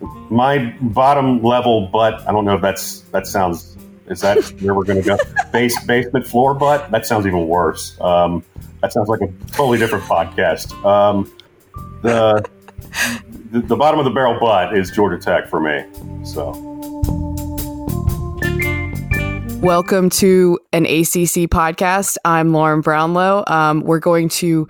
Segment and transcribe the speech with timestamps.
[0.00, 2.26] my, my bottom level butt.
[2.26, 3.76] I don't know if that's that sounds.
[4.06, 5.18] Is that where we're going to go?
[5.52, 6.90] Base basement floor butt.
[6.90, 8.00] That sounds even worse.
[8.00, 8.44] Um,
[8.80, 10.72] that sounds like a totally different podcast.
[10.84, 11.32] Um,
[12.02, 12.44] the,
[13.50, 15.84] the the bottom of the barrel butt is Georgia Tech for me.
[16.24, 16.52] So
[19.66, 22.18] Welcome to an ACC podcast.
[22.24, 23.42] I'm Lauren Brownlow.
[23.48, 24.68] Um, we're going to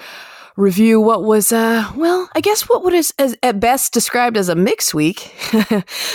[0.57, 4.49] review what was, uh, well, I guess what would is as, at best described as
[4.49, 5.35] a mix week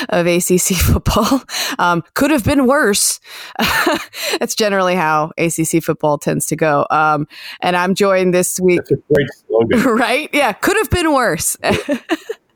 [0.10, 1.44] of ACC football.
[1.80, 3.20] Um, could have been worse.
[4.40, 6.86] That's generally how ACC football tends to go.
[6.90, 7.28] Um,
[7.60, 9.80] and I'm joined this week, that's a great slogan.
[9.96, 10.30] right?
[10.34, 11.58] Yeah, could have been worse.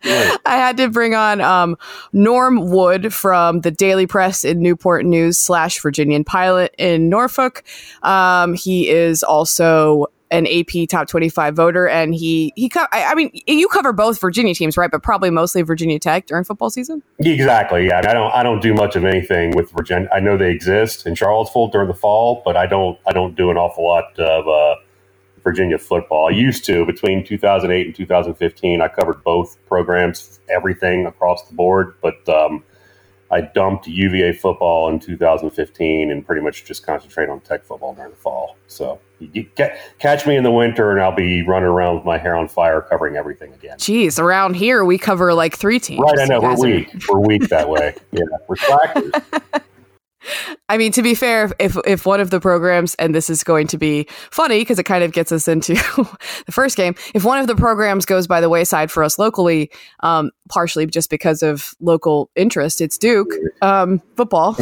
[0.06, 1.78] I had to bring on um,
[2.14, 7.64] Norm Wood from the Daily Press in Newport News slash Virginian Pilot in Norfolk.
[8.04, 13.16] Um, he is also an AP top 25 voter and he he co- I, I
[13.16, 17.02] mean you cover both Virginia teams right but probably mostly Virginia Tech during football season
[17.20, 17.88] Exactly.
[17.88, 18.00] Yeah.
[18.00, 18.32] I don't.
[18.34, 20.10] I don't do much of anything with Virginia.
[20.12, 22.98] I know they exist in Charlottesville during the fall, but I don't.
[23.08, 24.76] I don't do an awful lot of uh,
[25.44, 26.28] Virginia football.
[26.28, 28.82] I used to between 2008 and 2015.
[28.82, 31.96] I covered both programs, everything across the board.
[32.02, 32.64] But um,
[33.32, 38.12] I dumped UVA football in 2015 and pretty much just concentrate on Tech football during
[38.12, 38.58] the fall.
[38.68, 42.06] So you get, get, catch me in the winter, and I'll be running around with
[42.06, 43.78] my hair on fire, covering everything again.
[43.80, 47.20] Geez, around here we cover like three teams Right, I know we're guys are- We're
[47.28, 47.96] weak that way.
[48.12, 49.12] Yeah, we're slackers.
[50.70, 53.68] I mean, to be fair, if if one of the programs, and this is going
[53.68, 55.74] to be funny because it kind of gets us into
[56.46, 59.70] the first game, if one of the programs goes by the wayside for us locally,
[60.00, 64.58] um, partially just because of local interest, it's Duke um, football.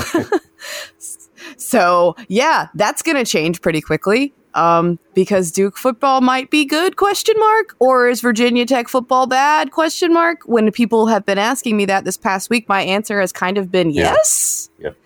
[1.57, 4.33] so yeah, that's going to change pretty quickly.
[4.55, 6.95] Um, because Duke football might be good?
[6.95, 7.75] Question mark.
[7.79, 9.71] Or is Virginia Tech football bad?
[9.71, 10.41] Question mark.
[10.45, 13.71] When people have been asking me that this past week, my answer has kind of
[13.71, 14.13] been Yeah.
[14.13, 14.69] yes.
[14.79, 14.97] Yep.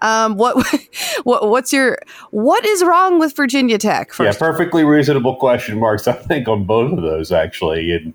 [0.00, 0.56] Um, what,
[1.24, 1.98] what, what's your,
[2.30, 4.10] what is wrong with Virginia Tech?
[4.18, 6.06] Yeah, perfectly reasonable question marks.
[6.06, 8.14] I think on both of those actually, and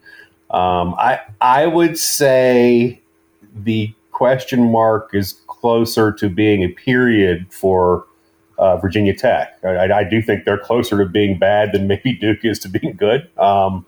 [0.52, 3.02] um, I I would say
[3.56, 8.06] the question mark is closer to being a period for
[8.62, 9.58] uh, Virginia Tech.
[9.66, 12.96] I, I- do think they're closer to being bad than maybe Duke is to being
[12.96, 13.28] good.
[13.38, 13.86] Um,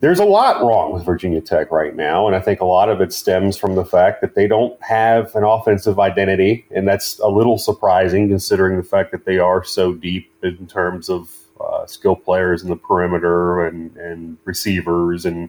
[0.00, 3.00] there's a lot wrong with Virginia Tech right now, and I think a lot of
[3.00, 7.28] it stems from the fact that they don't have an offensive identity, and that's a
[7.28, 12.16] little surprising considering the fact that they are so deep in terms of uh, skill
[12.16, 15.48] players in the perimeter and, and receivers, and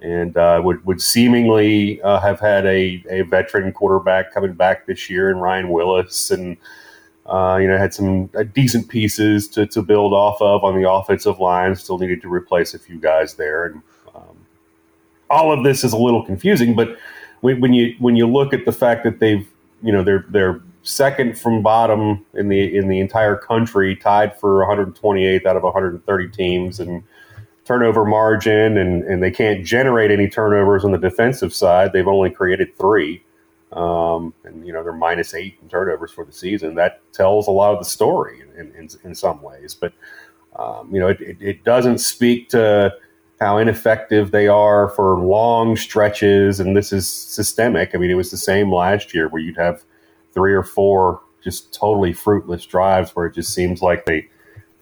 [0.00, 5.10] and uh, would would seemingly uh, have had a, a veteran quarterback coming back this
[5.10, 6.56] year in Ryan Willis, and
[7.28, 10.90] uh, you know had some uh, decent pieces to, to build off of on the
[10.90, 11.74] offensive line.
[11.76, 13.82] Still needed to replace a few guys there, and
[14.14, 14.46] um,
[15.30, 16.74] all of this is a little confusing.
[16.74, 16.96] But
[17.40, 19.46] when, when you when you look at the fact that they've
[19.82, 24.64] you know they're they're second from bottom in the in the entire country, tied for
[24.64, 27.02] 128th out of 130 teams, and
[27.64, 31.92] turnover margin, and and they can't generate any turnovers on the defensive side.
[31.92, 33.22] They've only created three.
[33.72, 36.74] Um, and you know they're minus eight in turnovers for the season.
[36.74, 39.92] That tells a lot of the story in, in, in some ways, but
[40.56, 42.94] um, you know it, it, it doesn't speak to
[43.40, 46.60] how ineffective they are for long stretches.
[46.60, 47.94] And this is systemic.
[47.94, 49.84] I mean, it was the same last year where you'd have
[50.32, 54.28] three or four just totally fruitless drives where it just seems like they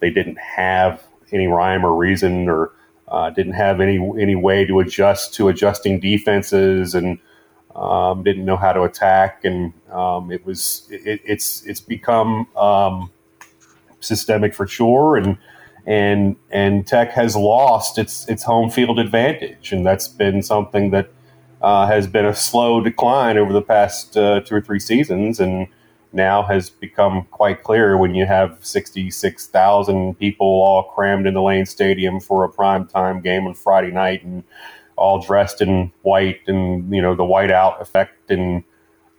[0.00, 2.73] they didn't have any rhyme or reason or
[3.09, 7.19] uh, didn't have any any way to adjust to adjusting defenses and
[7.76, 9.44] um, didn't know how to attack.
[9.44, 13.11] And um, it was it, it's it's become um,
[14.00, 15.17] systemic for sure.
[15.17, 15.38] And
[15.87, 21.11] and and Tech has lost its its home field advantage, and that's been something that
[21.62, 25.69] uh, has been a slow decline over the past uh, two or three seasons, and
[26.12, 31.34] now has become quite clear when you have sixty six thousand people all crammed in
[31.34, 34.43] the Lane Stadium for a prime time game on Friday night, and
[34.96, 38.64] all dressed in white, and you know the whiteout effect and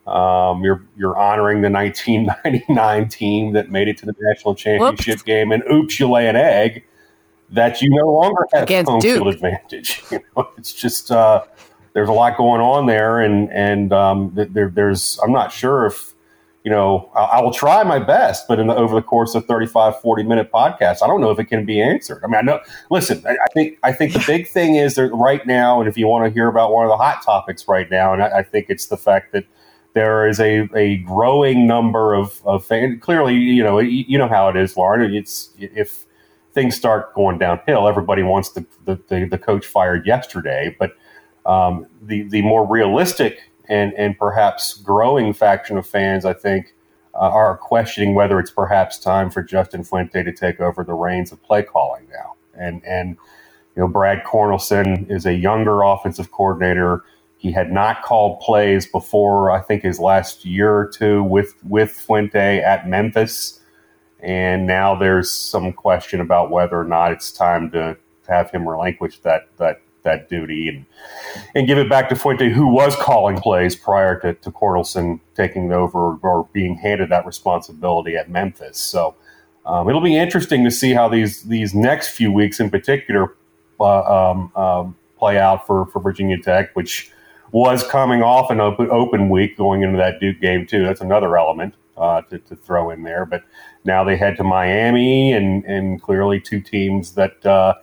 [0.06, 5.22] um, you're you're honoring the 1999 team that made it to the national championship Whoops.
[5.22, 6.84] game, and oops, you lay an egg
[7.50, 9.16] that you no longer have Against home Duke.
[9.16, 10.02] field advantage.
[10.10, 11.44] You know, it's just uh,
[11.92, 16.14] there's a lot going on there, and and um, there, there's I'm not sure if
[16.68, 19.46] you know I, I will try my best, but in the, over the course of
[19.46, 22.20] 35, 40 minute podcast, I don't know if it can be answered.
[22.22, 22.60] I mean, I know.
[22.90, 25.96] Listen, I, I think I think the big thing is that right now, and if
[25.96, 28.42] you want to hear about one of the hot topics right now, and I, I
[28.42, 29.44] think it's the fact that
[29.94, 33.00] there is a, a growing number of, of fans.
[33.00, 35.14] Clearly, you know, you know how it is, Lauren.
[35.14, 36.04] It's if
[36.52, 40.76] things start going downhill, everybody wants the, the, the, the coach fired yesterday.
[40.78, 40.96] But
[41.46, 46.74] um, the, the more realistic and, and perhaps growing faction of fans, I think,
[47.14, 51.32] uh, are questioning whether it's perhaps time for Justin Fuente to take over the reins
[51.32, 52.34] of play calling now.
[52.54, 53.16] And, and
[53.76, 57.04] you know, Brad Cornelsen is a younger offensive coordinator
[57.38, 61.92] he had not called plays before, I think, his last year or two with, with
[61.92, 63.60] Fuente at Memphis.
[64.20, 67.96] And now there's some question about whether or not it's time to
[68.28, 70.86] have him relinquish that, that, that duty and,
[71.54, 76.16] and give it back to Fuente, who was calling plays prior to, to taking over
[76.16, 78.78] or being handed that responsibility at Memphis.
[78.78, 79.14] So
[79.66, 83.36] um, it'll be interesting to see how these, these next few weeks in particular
[83.80, 87.10] uh, um, um, play out for, for Virginia Tech, which
[87.52, 90.84] was coming off an open, open week going into that Duke game too.
[90.84, 93.26] That's another element uh, to, to, throw in there.
[93.26, 93.44] But
[93.84, 97.74] now they head to Miami, and and clearly two teams that uh,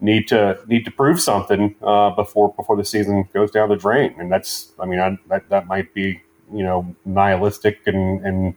[0.00, 4.14] need to need to prove something uh, before before the season goes down the drain.
[4.18, 6.20] And that's I mean I, that that might be
[6.52, 8.56] you know nihilistic and and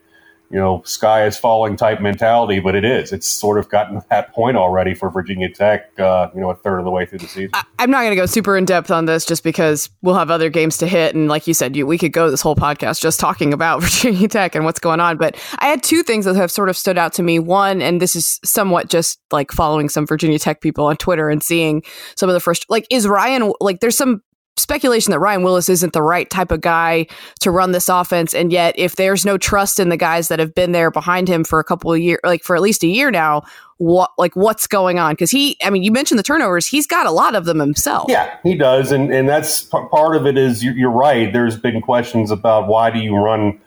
[0.52, 3.12] you know, sky is falling type mentality, but it is.
[3.12, 6.80] It's sort of gotten that point already for Virginia Tech, uh, you know, a third
[6.80, 7.52] of the way through the season.
[7.54, 10.32] I, am not going to go super in depth on this just because we'll have
[10.32, 11.14] other games to hit.
[11.14, 14.28] And like you said, you, we could go this whole podcast just talking about Virginia
[14.28, 15.18] Tech and what's going on.
[15.18, 17.38] But I had two things that have sort of stood out to me.
[17.38, 21.44] One, and this is somewhat just like following some Virginia Tech people on Twitter and
[21.44, 21.84] seeing
[22.16, 24.24] some of the first, like, is Ryan, like, there's some
[24.58, 27.08] speculation that Ryan Willis isn't the right type of guy
[27.40, 28.34] to run this offense.
[28.34, 31.44] And yet, if there's no trust in the guys that have been there behind him
[31.44, 33.44] for a couple of years, like for at least a year now,
[33.78, 35.14] what like what's going on?
[35.14, 36.68] Because he, I mean, you mentioned the turnovers.
[36.68, 38.08] He's got a lot of them himself.
[38.10, 40.38] Yeah, he does, and and that's part of it.
[40.38, 41.32] Is you're right.
[41.32, 43.60] There's been questions about why do you run.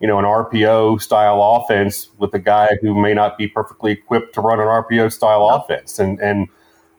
[0.00, 4.34] You know, an RPO style offense with a guy who may not be perfectly equipped
[4.34, 6.48] to run an RPO style offense, and and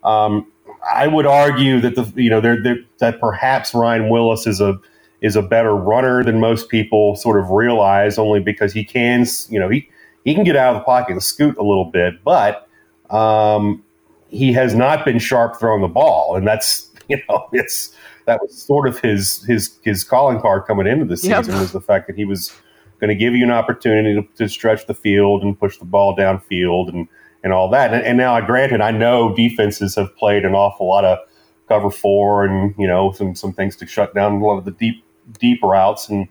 [0.04, 0.51] um,
[0.90, 4.80] I would argue that the you know they're, they're, that perhaps Ryan Willis is a
[5.22, 9.60] is a better runner than most people sort of realize, only because he can you
[9.60, 9.88] know he
[10.26, 12.68] he can get out of the pocket and scoot a little bit, but
[13.10, 13.84] um,
[14.30, 17.96] he has not been sharp throwing the ball, and that's you know it's
[18.26, 21.62] that was sort of his his his calling card coming into the season yep.
[21.62, 22.52] was the fact that he was
[23.00, 26.16] going to give you an opportunity to, to stretch the field and push the ball
[26.16, 27.08] downfield and
[27.44, 27.94] and all that.
[27.94, 31.20] And, and now, granted, I know defenses have played an awful lot of
[31.68, 34.72] cover four and you know some some things to shut down a lot of the
[34.72, 35.04] deep
[35.40, 36.28] deep routes and.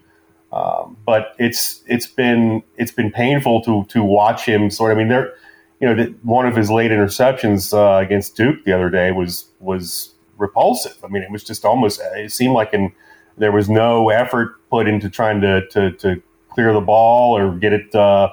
[0.53, 4.91] Um, but it's it's been it's been painful to to watch him sort.
[4.91, 5.33] Of, I mean, there,
[5.81, 10.13] you know, one of his late interceptions uh, against Duke the other day was was
[10.39, 10.97] repulsive.
[11.05, 12.93] I mean, it was just almost it seemed like in
[13.39, 17.73] there was no effort put into trying to to, to clear the ball or get
[17.73, 18.29] it, uh,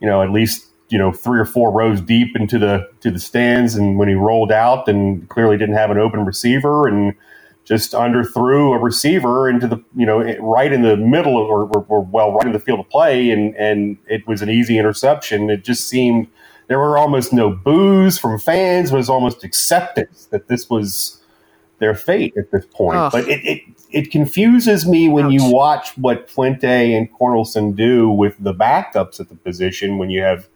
[0.00, 3.18] you know, at least you know three or four rows deep into the to the
[3.18, 7.14] stands, and when he rolled out, and clearly didn't have an open receiver, and
[7.64, 11.86] just underthrew a receiver into the you know right in the middle of, or, or,
[11.88, 15.48] or, well right in the field of play, and and it was an easy interception.
[15.48, 16.28] It just seemed
[16.68, 18.92] there were almost no boos from fans.
[18.92, 21.22] It was almost acceptance that this was
[21.78, 22.98] their fate at this point.
[22.98, 23.08] Oh.
[23.10, 25.32] But it, it it confuses me when Ouch.
[25.32, 30.20] you watch what Fuente and Cornelsen do with the backups at the position when you
[30.20, 30.48] have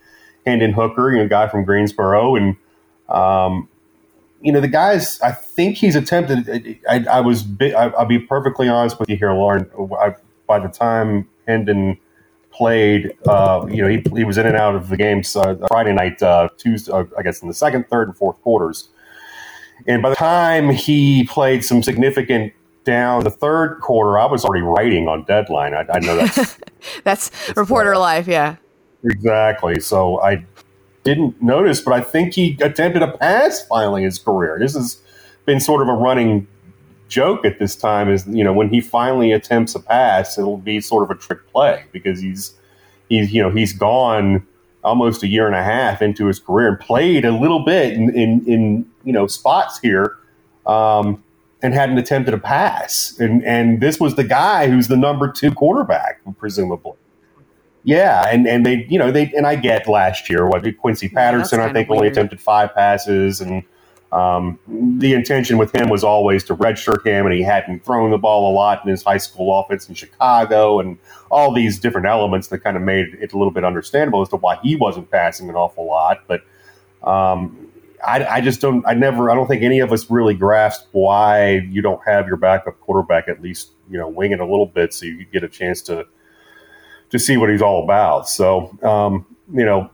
[0.46, 2.56] Hendon Hooker, you know, guy from Greensboro, and
[3.08, 3.68] um,
[4.40, 5.20] you know the guys.
[5.20, 6.78] I think he's attempted.
[6.88, 7.44] I, I was.
[7.60, 9.68] I, will be perfectly honest with you here, Lauren.
[9.98, 10.14] I,
[10.46, 11.98] by the time Hendon
[12.52, 15.92] played, uh, you know, he, he was in and out of the games uh, Friday
[15.92, 18.88] night, uh, Tuesday, uh, I guess, in the second, third, and fourth quarters.
[19.86, 24.62] And by the time he played some significant down the third quarter, I was already
[24.62, 25.74] writing on deadline.
[25.74, 26.36] I, I know that's
[27.04, 28.56] that's, that's reporter life, yeah.
[29.06, 29.80] Exactly.
[29.80, 30.44] So I
[31.04, 34.58] didn't notice, but I think he attempted a pass finally in his career.
[34.58, 35.00] This has
[35.44, 36.46] been sort of a running
[37.08, 40.80] joke at this time is you know when he finally attempts a pass, it'll be
[40.80, 42.54] sort of a trick play because he's
[43.08, 44.44] he's you know he's gone
[44.82, 48.10] almost a year and a half into his career and played a little bit in
[48.10, 50.16] in, in you know spots here.
[50.66, 51.22] Um,
[51.62, 55.50] and hadn't attempted a pass, and and this was the guy who's the number two
[55.50, 56.92] quarterback, presumably.
[57.86, 61.60] Yeah, and, and they you know they and I get last year what Quincy Patterson
[61.60, 63.62] Yeah, I think only attempted five passes, and
[64.10, 68.18] um, the intention with him was always to redshirt him, and he hadn't thrown the
[68.18, 70.98] ball a lot in his high school offense in Chicago, and
[71.30, 74.36] all these different elements that kind of made it a little bit understandable as to
[74.36, 76.24] why he wasn't passing an awful lot.
[76.26, 76.40] But
[77.04, 77.68] um,
[78.04, 78.84] I, I just don't.
[78.84, 79.30] I never.
[79.30, 83.28] I don't think any of us really grasped why you don't have your backup quarterback
[83.28, 86.04] at least you know wing it a little bit so you get a chance to
[87.10, 88.28] to see what he's all about.
[88.28, 89.90] So um, you know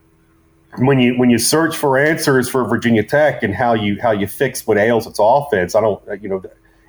[0.77, 4.27] when you when you search for answers for Virginia Tech and how you how you
[4.27, 6.41] fix what ails its offense, I don't you know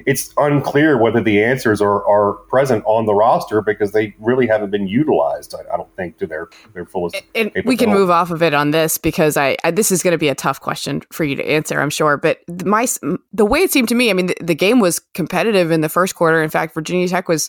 [0.07, 4.71] it's unclear whether the answers are, are present on the roster because they really haven't
[4.71, 5.55] been utilized.
[5.55, 7.23] I, I don't think to their their fullest.
[7.35, 10.13] and we can move off of it on this because I, I this is going
[10.13, 12.17] to be a tough question for you to answer, I'm sure.
[12.17, 12.87] But my
[13.33, 15.89] the way it seemed to me, I mean, the, the game was competitive in the
[15.89, 16.43] first quarter.
[16.43, 17.49] In fact, Virginia Tech was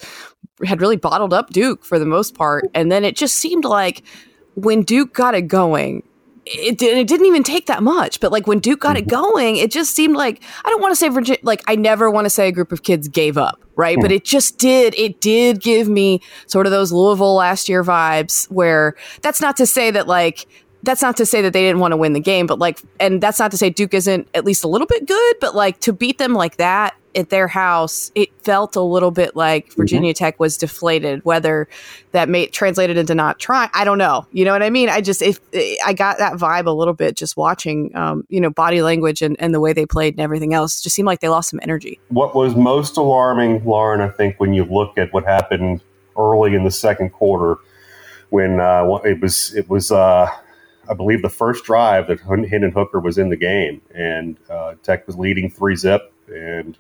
[0.66, 4.04] had really bottled up Duke for the most part, and then it just seemed like
[4.56, 6.04] when Duke got it going.
[6.48, 9.32] It, it didn't even take that much, but like when Duke got it mm-hmm.
[9.32, 12.26] going, it just seemed like I don't want to say Virginia, like I never want
[12.26, 13.98] to say a group of kids gave up, right?
[14.00, 14.16] But mm.
[14.16, 14.94] it just did.
[14.96, 19.66] It did give me sort of those Louisville last year vibes where that's not to
[19.66, 20.46] say that like
[20.84, 23.22] that's not to say that they didn't want to win the game, but like, and
[23.22, 25.94] that's not to say Duke isn't at least a little bit good, but like to
[25.94, 30.40] beat them like that at their house, it felt a little bit like Virginia Tech
[30.40, 31.24] was deflated.
[31.24, 31.68] Whether
[32.12, 34.28] that may translated into not trying, I don't know.
[34.32, 34.90] You know what I mean?
[34.90, 35.40] I just if
[35.86, 39.36] I got that vibe a little bit just watching, um, you know, body language and,
[39.40, 40.82] and the way they played and everything else.
[40.82, 42.00] Just seemed like they lost some energy.
[42.10, 45.82] what was most alarming, Lauren, I think, when you look at what happened
[46.18, 47.58] early in the second quarter,
[48.30, 50.28] when uh, it was it was uh,
[50.90, 55.08] I believe the first drive that Hendon Hooker was in the game, and uh, Tech
[55.08, 56.78] was leading three zip, and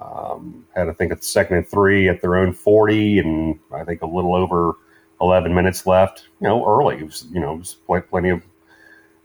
[0.00, 4.02] um, had I think a second and three at their own forty, and I think
[4.02, 4.74] a little over
[5.20, 6.28] eleven minutes left.
[6.40, 6.98] You know, early.
[6.98, 8.42] It was you know was pl- plenty of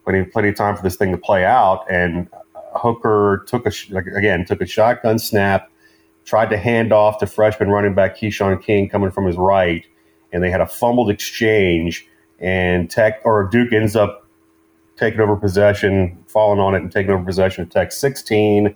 [0.04, 2.30] plenty plenty of time for this thing to play out, and
[2.76, 5.70] Hooker took a again took a shotgun snap,
[6.26, 9.86] tried to hand off to freshman running back Keshawn King coming from his right,
[10.32, 12.08] and they had a fumbled exchange,
[12.40, 14.28] and Tech or Duke ends up
[14.98, 18.74] taking over possession, falling on it, and taking over possession of Tech 16.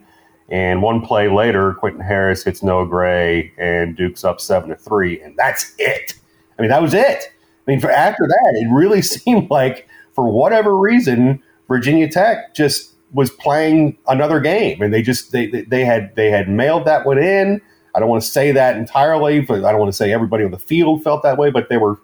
[0.50, 5.20] And one play later, Quentin Harris hits Noah Gray, and Duke's up seven to three,
[5.22, 6.14] and that's it.
[6.58, 7.32] I mean, that was it.
[7.68, 12.94] I mean, for after that, it really seemed like for whatever reason, Virginia Tech just
[13.12, 17.18] was playing another game, and they just they they- had they had mailed that one
[17.18, 17.60] in.
[17.96, 20.52] I don't want to say that entirely, but I don't want to say everybody on
[20.52, 22.00] the field felt that way, but they were.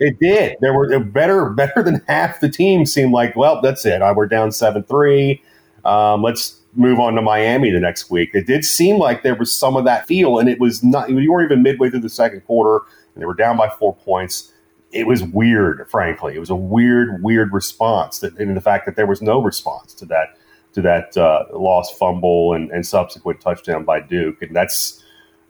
[0.00, 0.56] It did.
[0.60, 4.02] There were better better than half the team seemed like, well, that's it.
[4.02, 5.42] I We're down seven three.
[5.84, 8.30] Um, let's move on to Miami the next week.
[8.34, 11.10] It did seem like there was some of that feel, and it was not.
[11.10, 12.84] You weren't even midway through the second quarter,
[13.14, 14.52] and they were down by four points.
[14.92, 16.34] It was weird, frankly.
[16.34, 18.20] It was a weird, weird response.
[18.20, 20.38] That, and the fact that there was no response to that
[20.72, 25.02] to that uh, lost fumble and, and subsequent touchdown by Duke, and that's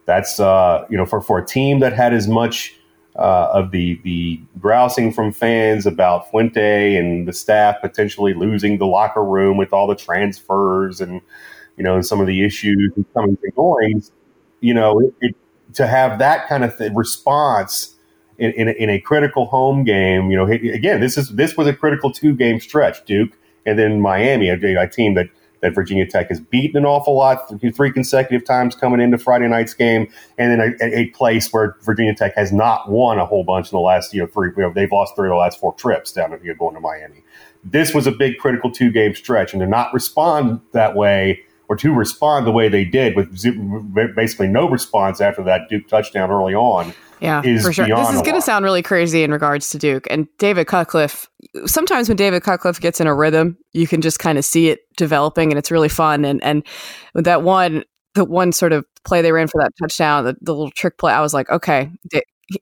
[0.07, 2.78] that's uh, you know for for a team that had as much
[3.19, 8.87] uh, of the the grousing from fans about Fuente and the staff potentially losing the
[8.87, 11.21] locker room with all the transfers and
[11.77, 14.13] you know some of the issues and coming and goings.
[14.61, 15.37] You know, it, it,
[15.75, 17.95] to have that kind of th- response
[18.39, 20.31] in, in, a, in a critical home game.
[20.31, 23.05] You know, again, this is this was a critical two game stretch.
[23.05, 23.37] Duke
[23.69, 25.29] and then Miami, a, a team that
[25.61, 29.75] that Virginia Tech has beaten an awful lot, three consecutive times coming into Friday night's
[29.75, 33.73] game, and then a, a place where Virginia Tech has not won a whole bunch
[33.73, 34.51] in the last you know three.
[34.57, 37.23] You know, they've lost three of the last four trips down here going to Miami.
[37.65, 41.77] This was a big critical two game stretch, and to not respond that way or
[41.77, 43.31] to respond the way they did with
[44.17, 46.95] basically no response after that Duke touchdown early on.
[47.21, 47.87] Yeah, is for sure.
[47.87, 51.29] This is going to sound really crazy in regards to Duke and David Cutcliffe.
[51.67, 54.81] Sometimes when David Cutcliffe gets in a rhythm, you can just kind of see it
[54.97, 56.25] developing, and it's really fun.
[56.25, 56.65] And and
[57.15, 57.83] with that one,
[58.15, 61.13] the one sort of play they ran for that touchdown, the, the little trick play,
[61.13, 61.91] I was like, okay,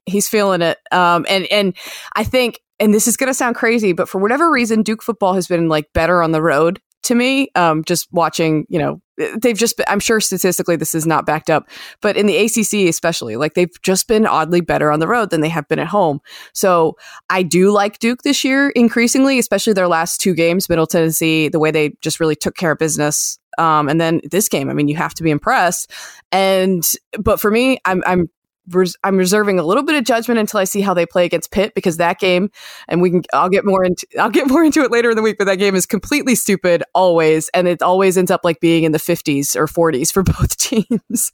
[0.07, 0.79] he's feeling it.
[0.91, 1.77] Um, and and
[2.15, 5.35] I think, and this is going to sound crazy, but for whatever reason, Duke football
[5.35, 7.49] has been like better on the road to me.
[7.55, 9.01] Um, just watching, you know,
[9.39, 9.77] they've just.
[9.77, 11.69] Been, I'm sure statistically this is not backed up,
[12.01, 15.41] but in the ACC especially, like they've just been oddly better on the road than
[15.41, 16.21] they have been at home.
[16.53, 16.97] So
[17.31, 21.59] I do like Duke this year increasingly, especially their last two games, Middle Tennessee, the
[21.59, 23.39] way they just really took care of business.
[23.59, 25.91] Um, and then this game, I mean, you have to be impressed.
[26.31, 26.85] And
[27.19, 28.29] but for me, I'm I'm
[28.71, 31.51] res- I'm reserving a little bit of judgment until I see how they play against
[31.51, 32.51] Pitt because that game,
[32.89, 35.23] and we can I'll get more into I'll get more into it later in the
[35.23, 35.39] week.
[35.39, 38.93] But that game is completely stupid always, and it always ends up like being in
[38.93, 41.33] the 50s or 40s for both teams.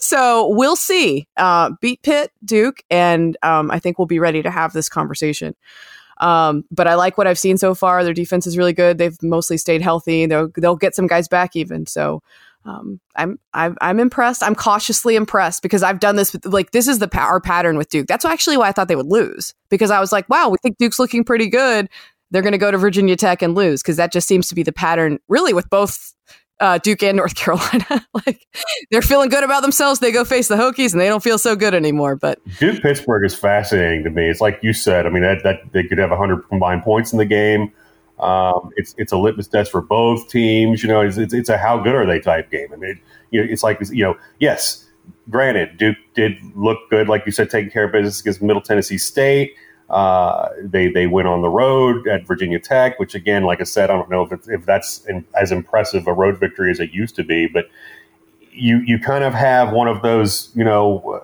[0.00, 1.26] so we'll see.
[1.36, 5.54] Uh, beat Pitt, Duke, and um, I think we'll be ready to have this conversation.
[6.20, 8.02] Um, but I like what I've seen so far.
[8.02, 8.98] Their defense is really good.
[8.98, 10.26] They've mostly stayed healthy.
[10.26, 11.86] They'll they'll get some guys back even.
[11.86, 12.22] So
[12.68, 14.42] um, I'm, I'm I'm impressed.
[14.42, 17.88] I'm cautiously impressed because I've done this with like this is the power pattern with
[17.88, 18.06] Duke.
[18.06, 20.76] That's actually why I thought they would lose because I was like, wow, we think
[20.76, 21.88] Duke's looking pretty good.
[22.30, 24.62] They're going to go to Virginia Tech and lose because that just seems to be
[24.62, 26.12] the pattern, really, with both
[26.60, 28.06] uh, Duke and North Carolina.
[28.26, 28.46] like
[28.90, 30.00] they're feeling good about themselves.
[30.00, 32.16] They go face the Hokies and they don't feel so good anymore.
[32.16, 34.28] But Duke Pittsburgh is fascinating to me.
[34.28, 35.06] It's like you said.
[35.06, 37.72] I mean, that, that they could have 100 combined points in the game.
[38.20, 40.82] Um, it's it's a litmus test for both teams.
[40.82, 42.68] You know, it's, it's, it's a how good are they type game.
[42.72, 42.98] I mean, it,
[43.30, 44.86] you know, it's like you know, yes,
[45.30, 48.98] granted, Duke did look good, like you said, taking care of business against Middle Tennessee
[48.98, 49.54] State.
[49.88, 53.90] Uh, they they went on the road at Virginia Tech, which again, like I said,
[53.90, 57.16] I don't know if if that's in, as impressive a road victory as it used
[57.16, 57.66] to be, but
[58.52, 61.22] you you kind of have one of those, you know,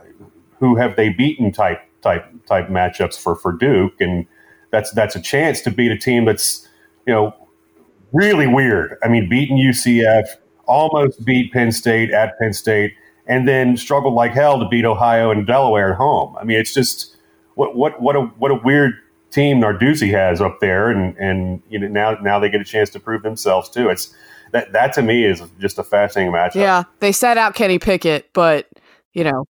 [0.61, 4.27] who have they beaten type type type matchups for for Duke, and
[4.71, 6.67] that's that's a chance to beat a team that's
[7.07, 7.35] you know,
[8.13, 8.97] really weird.
[9.03, 10.25] I mean, beating UCF,
[10.67, 12.95] almost beat Penn State at Penn State,
[13.27, 16.37] and then struggled like hell to beat Ohio and Delaware at home.
[16.37, 17.17] I mean, it's just
[17.55, 18.95] what what what a what a weird
[19.31, 22.91] team Narduzzi has up there, and and you know now now they get a chance
[22.91, 23.89] to prove themselves too.
[23.89, 24.15] It's
[24.53, 26.57] that that to me is just a fascinating matchup.
[26.57, 28.69] Yeah, they set out Kenny Pickett, but
[29.13, 29.45] you know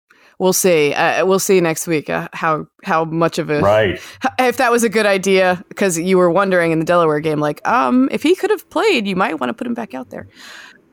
[0.44, 0.94] we'll see.
[0.94, 4.00] Uh, we'll see next week uh, how how much of a right
[4.40, 7.66] if that was a good idea because you were wondering in the Delaware game, like,
[7.68, 10.28] um, if he could have played, you might want to put him back out there.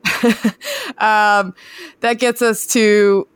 [0.99, 1.53] um,
[1.99, 3.27] that gets us to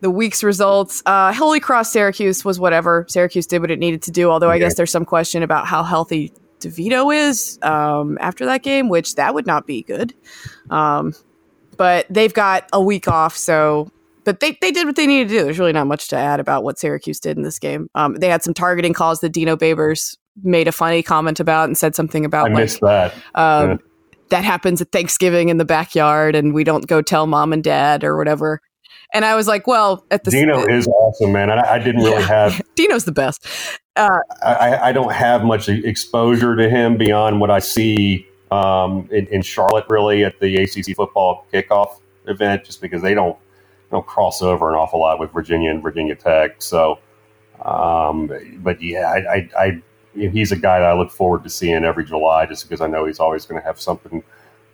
[0.00, 1.02] the week's results.
[1.04, 3.04] Uh, Holy Cross Syracuse was whatever.
[3.08, 4.30] Syracuse did what it needed to do.
[4.30, 4.56] Although okay.
[4.56, 9.16] I guess there's some question about how healthy DeVito is um, after that game, which
[9.16, 10.14] that would not be good.
[10.70, 11.14] Um,
[11.76, 13.90] but they've got a week off, so
[14.30, 15.42] but they, they did what they needed to do.
[15.42, 17.90] There's really not much to add about what Syracuse did in this game.
[17.96, 21.76] Um, they had some targeting calls that Dino Babers made a funny comment about and
[21.76, 22.46] said something about.
[22.46, 23.12] I like, missed that.
[23.34, 23.76] Um, yeah.
[24.28, 28.04] That happens at Thanksgiving in the backyard, and we don't go tell mom and dad
[28.04, 28.60] or whatever.
[29.12, 31.50] And I was like, well, at the Dino is awesome, man.
[31.50, 32.28] I, I didn't really yeah.
[32.28, 33.44] have Dino's the best.
[33.96, 39.26] Uh, I, I, don't have much exposure to him beyond what I see um, in,
[39.26, 43.36] in Charlotte, really, at the ACC football kickoff event, just because they don't
[43.92, 46.62] know, cross over an awful lot with Virginia and Virginia Tech.
[46.62, 46.98] So,
[47.64, 49.82] um, but yeah, I, I, I,
[50.14, 53.06] he's a guy that I look forward to seeing every July, just because I know
[53.06, 54.22] he's always going to have something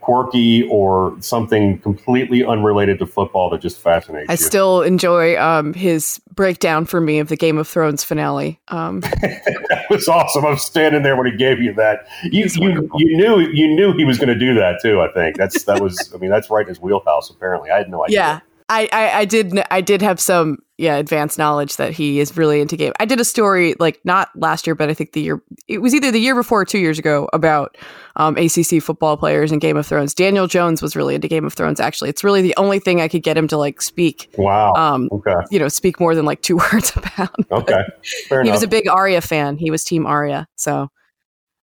[0.07, 4.33] quirky or something completely unrelated to football that just fascinates me.
[4.33, 4.37] I you.
[4.37, 8.61] still enjoy um, his breakdown for me of the Game of Thrones finale.
[8.69, 10.47] Um, that was awesome.
[10.47, 12.07] I was standing there when he gave you that.
[12.23, 15.01] You you, you knew you knew he was going to do that too.
[15.01, 16.13] I think that's that was.
[16.15, 17.29] I mean, that's right in his wheelhouse.
[17.29, 18.17] Apparently, I had no idea.
[18.17, 22.37] Yeah, I, I, I did I did have some yeah advanced knowledge that he is
[22.37, 22.93] really into game.
[22.99, 25.95] I did a story like not last year, but I think the year it was
[25.95, 27.77] either the year before or two years ago about
[28.17, 30.15] um, ACC football players and Game of Thrones.
[30.15, 31.79] Daniel Jones was really into Game of Thrones.
[31.79, 34.29] Actually, it's really the only thing I could get him to like speak.
[34.37, 34.73] Wow.
[34.75, 35.37] Um, okay.
[35.51, 37.35] You know, speak more than like two words about.
[37.53, 37.85] Okay.
[38.29, 38.57] Fair he enough.
[38.57, 39.59] was a big Arya fan.
[39.59, 40.49] He was Team Arya.
[40.57, 40.89] So,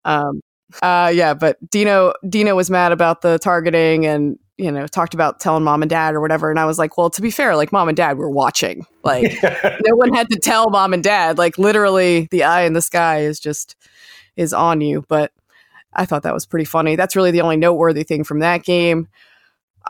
[0.05, 0.41] um,
[0.81, 5.39] uh, yeah, but Dino Dino was mad about the targeting and you know, talked about
[5.39, 6.49] telling mom and dad or whatever.
[6.49, 8.85] And I was like, well, to be fair, like mom and dad were watching.
[9.03, 11.39] Like no one had to tell mom and dad.
[11.39, 13.75] Like literally the eye in the sky is just
[14.35, 15.03] is on you.
[15.07, 15.31] But
[15.91, 16.95] I thought that was pretty funny.
[16.95, 19.07] That's really the only noteworthy thing from that game.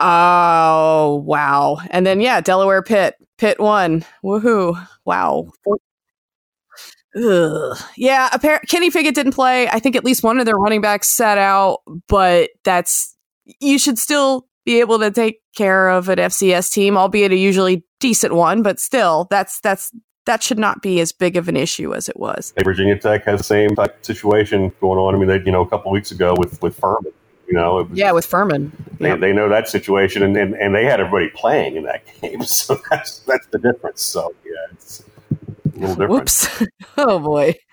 [0.00, 1.76] Oh wow.
[1.90, 3.16] And then yeah, Delaware Pitt.
[3.36, 4.02] Pitt won.
[4.24, 4.82] Woohoo.
[5.04, 5.50] Wow.
[7.14, 7.76] Ugh.
[7.96, 9.68] Yeah, apparently Kenny Pickett didn't play.
[9.68, 13.14] I think at least one of their running backs sat out, but that's
[13.60, 17.84] you should still be able to take care of an FCS team, albeit a usually
[18.00, 19.92] decent one, but still, that's that's
[20.26, 22.52] that should not be as big of an issue as it was.
[22.62, 25.14] Virginia Tech has the same type of situation going on.
[25.14, 27.12] I mean, they you know a couple weeks ago with with Furman,
[27.46, 29.20] you know, was, yeah, with Furman, they, yep.
[29.20, 32.80] they know that situation, and, and and they had everybody playing in that game, so
[32.90, 34.02] that's that's the difference.
[34.02, 36.10] So yeah, it's a little different.
[36.10, 36.62] Whoops!
[36.96, 37.54] oh boy.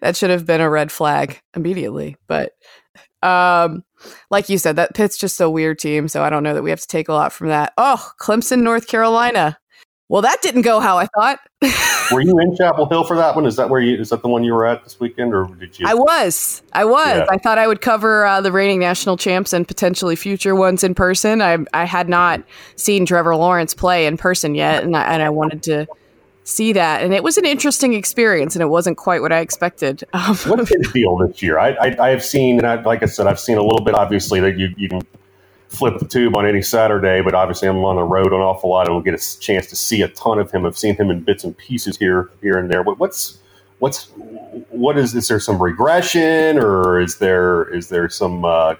[0.00, 2.16] that should have been a red flag immediately.
[2.26, 2.52] But
[3.22, 3.84] um,
[4.30, 6.70] like you said, that Pitt's just a weird team, so I don't know that we
[6.70, 7.72] have to take a lot from that.
[7.76, 9.58] Oh, Clemson, North Carolina.
[10.10, 11.38] Well, that didn't go how I thought.
[12.12, 13.44] were you in Chapel Hill for that one?
[13.44, 13.98] Is that where you?
[13.98, 15.86] Is that the one you were at this weekend, or did you?
[15.86, 16.62] I was.
[16.72, 17.18] I was.
[17.18, 17.26] Yeah.
[17.28, 20.94] I thought I would cover uh, the reigning national champs and potentially future ones in
[20.94, 21.42] person.
[21.42, 22.42] I I had not
[22.76, 25.86] seen Trevor Lawrence play in person yet, and I, and I wanted to
[26.48, 27.02] see that.
[27.02, 30.04] And it was an interesting experience, and it wasn't quite what I expected.
[30.18, 31.58] Um, What's his deal this year?
[31.58, 33.94] I, I, I have seen, and I, like I said, I've seen a little bit.
[33.94, 35.02] Obviously, that you, you can
[35.68, 38.86] flip the tube on any Saturday, but obviously, I'm on the road an awful lot,
[38.86, 40.66] and we'll get a chance to see a ton of him.
[40.66, 42.82] I've seen him in bits and pieces here, here and there.
[42.82, 43.38] But what's
[43.78, 44.06] what's
[44.70, 45.14] what is?
[45.14, 48.74] Is there some regression, or is there is there some uh,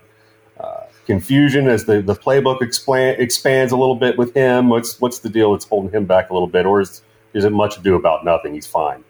[0.58, 4.70] uh, confusion as the, the playbook expand, expands a little bit with him?
[4.70, 7.02] What's what's the deal that's holding him back a little bit, or is
[7.34, 8.54] is it much ado about nothing?
[8.54, 9.04] He's fine.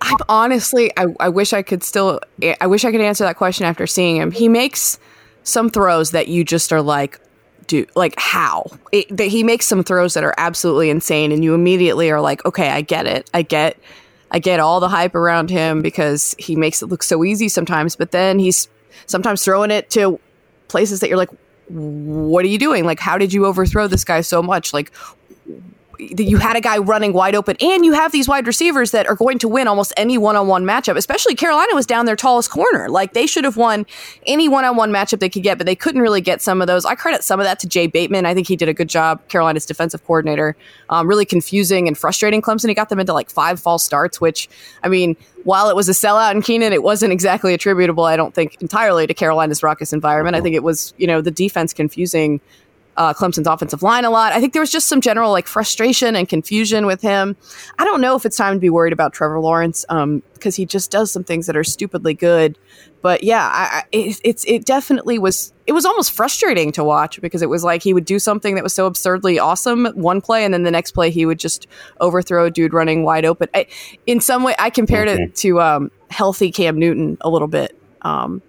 [0.00, 2.20] I'm honestly, I, I wish I could still,
[2.60, 4.30] I wish I could answer that question after seeing him.
[4.30, 4.98] He makes
[5.42, 7.20] some throws that you just are like,
[7.66, 11.54] do like how it, that he makes some throws that are absolutely insane, and you
[11.54, 13.78] immediately are like, okay, I get it, I get,
[14.30, 17.94] I get all the hype around him because he makes it look so easy sometimes,
[17.94, 18.68] but then he's
[19.06, 20.18] sometimes throwing it to
[20.68, 21.30] places that you're like,
[21.68, 22.84] what are you doing?
[22.84, 24.72] Like, how did you overthrow this guy so much?
[24.72, 24.92] Like,
[26.18, 29.14] you had a guy running wide open, and you have these wide receivers that are
[29.14, 30.96] going to win almost any one-on-one matchup.
[30.96, 33.86] Especially Carolina was down their tallest corner; like they should have won
[34.26, 36.84] any one-on-one matchup they could get, but they couldn't really get some of those.
[36.84, 38.26] I credit some of that to Jay Bateman.
[38.26, 40.56] I think he did a good job, Carolina's defensive coordinator.
[40.90, 42.68] Um, really confusing and frustrating Clemson.
[42.68, 44.48] He got them into like five false starts, which
[44.82, 48.04] I mean, while it was a sellout in Kenan, it wasn't exactly attributable.
[48.04, 50.36] I don't think entirely to Carolina's raucous environment.
[50.36, 52.40] I think it was you know the defense confusing
[52.96, 54.32] uh, Clemson's offensive line a lot.
[54.32, 57.36] I think there was just some general like frustration and confusion with him.
[57.78, 59.84] I don't know if it's time to be worried about Trevor Lawrence
[60.34, 62.58] because he just does some things that are stupidly good.
[63.00, 65.52] But yeah, I, I, it, it's it definitely was.
[65.66, 68.62] It was almost frustrating to watch because it was like he would do something that
[68.62, 71.66] was so absurdly awesome one play, and then the next play he would just
[72.00, 73.48] overthrow a dude running wide open.
[73.54, 73.66] I,
[74.06, 75.24] in some way, I compared Okay.
[75.24, 77.76] it to um, healthy Cam Newton a little bit.
[78.02, 78.40] Um,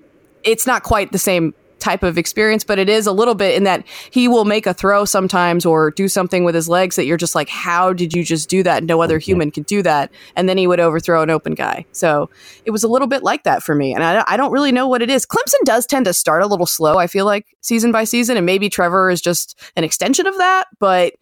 [0.44, 3.66] it's not quite the same type of experience, but it is a little bit in
[3.66, 7.18] that he will make a throw sometimes or do something with his legs that you're
[7.18, 8.86] just like, how did you just do that?
[8.86, 10.10] No other human could do that.
[10.38, 11.86] And then he would overthrow an open guy.
[11.92, 12.30] So
[12.64, 13.94] it was a little bit like that for me.
[13.94, 15.26] And I, I don't really know what it is.
[15.26, 18.38] Clemson does tend to start a little slow, I feel like, season by season.
[18.38, 20.68] And maybe Trevor is just an extension of that.
[20.80, 21.16] But,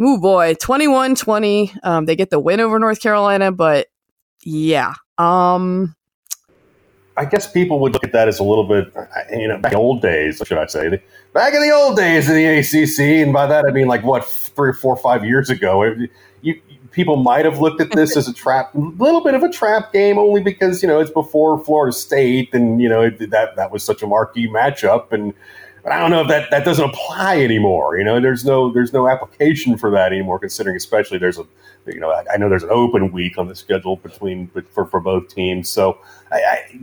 [0.00, 1.72] ooh boy, 21 20.
[1.82, 3.50] Um, they get the win over North Carolina.
[3.50, 3.88] But
[4.44, 4.94] yeah.
[5.18, 5.96] Um,
[7.20, 8.90] I guess people would look at that as a little bit,
[9.30, 11.02] you know, back in the old days, should I say?
[11.34, 14.24] Back in the old days of the ACC, and by that I mean like what
[14.24, 15.84] three or four, five years ago.
[16.40, 16.58] You,
[16.92, 19.92] people might have looked at this as a trap, a little bit of a trap
[19.92, 23.70] game, only because you know it's before Florida State, and you know it, that that
[23.70, 25.34] was such a marquee matchup, and
[25.82, 27.98] but I don't know if that, that doesn't apply anymore.
[27.98, 30.38] You know, there's no there's no application for that anymore.
[30.38, 31.46] Considering, especially there's a
[31.86, 35.00] you know I, I know there's an open week on the schedule between for for
[35.00, 35.68] both teams.
[35.68, 35.98] So
[36.30, 36.80] I, I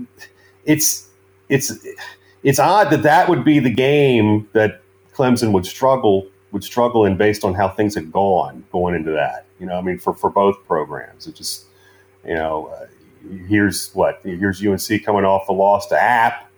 [0.66, 1.10] it's
[1.50, 1.72] it's
[2.44, 4.82] it's odd that that would be the game that
[5.14, 9.46] Clemson would struggle would struggle in based on how things had gone going into that.
[9.60, 11.66] You know, I mean for for both programs, it just
[12.26, 12.86] you know uh,
[13.48, 16.50] here's what here's UNC coming off a loss to App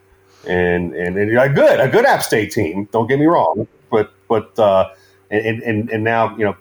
[0.47, 2.87] and and, and a good a good App State team.
[2.91, 4.89] Don't get me wrong, but but uh,
[5.29, 6.55] and, and and now you know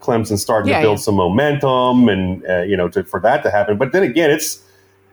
[0.00, 1.02] Clemson starting Yeah, to build yeah.
[1.02, 3.76] some momentum, and uh, you know to, for that to happen.
[3.76, 4.62] But then again, it's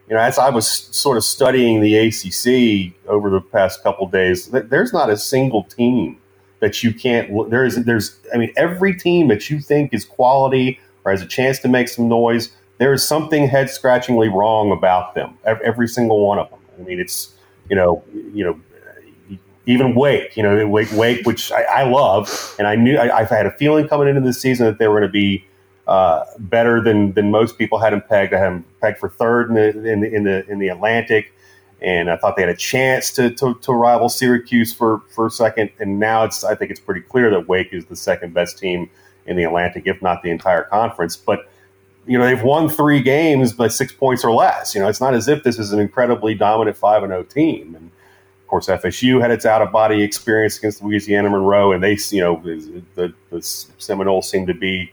[0.08, 4.48] you know as I was sort of studying the ACC over the past couple days,
[4.48, 6.18] th- there's not a single team
[6.60, 7.50] that you can't.
[7.50, 11.28] There is there's I mean every team that you think is quality or has a
[11.28, 12.50] chance to make some noise.
[12.78, 15.38] There is something head scratchingly wrong about them.
[15.46, 16.60] Every single one of them.
[16.80, 17.34] I mean, it's
[17.70, 18.60] you know, you know,
[19.66, 23.24] even Wake, you know, Wake, Wake, which I, I love, and I knew I, I
[23.24, 25.46] had a feeling coming into the season that they were going to be
[25.88, 28.34] uh, better than than most people had them pegged.
[28.34, 31.34] I had them pegged for third in the in the in the, in the Atlantic,
[31.82, 35.72] and I thought they had a chance to, to to rival Syracuse for for second.
[35.80, 38.90] And now it's I think it's pretty clear that Wake is the second best team
[39.26, 41.16] in the Atlantic, if not the entire conference.
[41.16, 41.50] But
[42.08, 44.76] you know they've won three games by six points or less.
[44.76, 47.76] You know it's not as if this is an incredibly dominant five and zero team.
[47.76, 47.92] And
[48.46, 52.22] of course, FSU had its out of body experience against Louisiana Monroe, and they you
[52.22, 52.40] know
[52.94, 54.92] the, the Seminoles seemed to be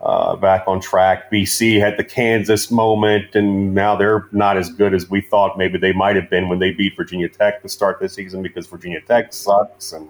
[0.00, 1.28] uh, back on track.
[1.28, 5.78] BC had the Kansas moment, and now they're not as good as we thought maybe
[5.78, 9.00] they might have been when they beat Virginia Tech to start the season because Virginia
[9.00, 10.08] Tech sucks, and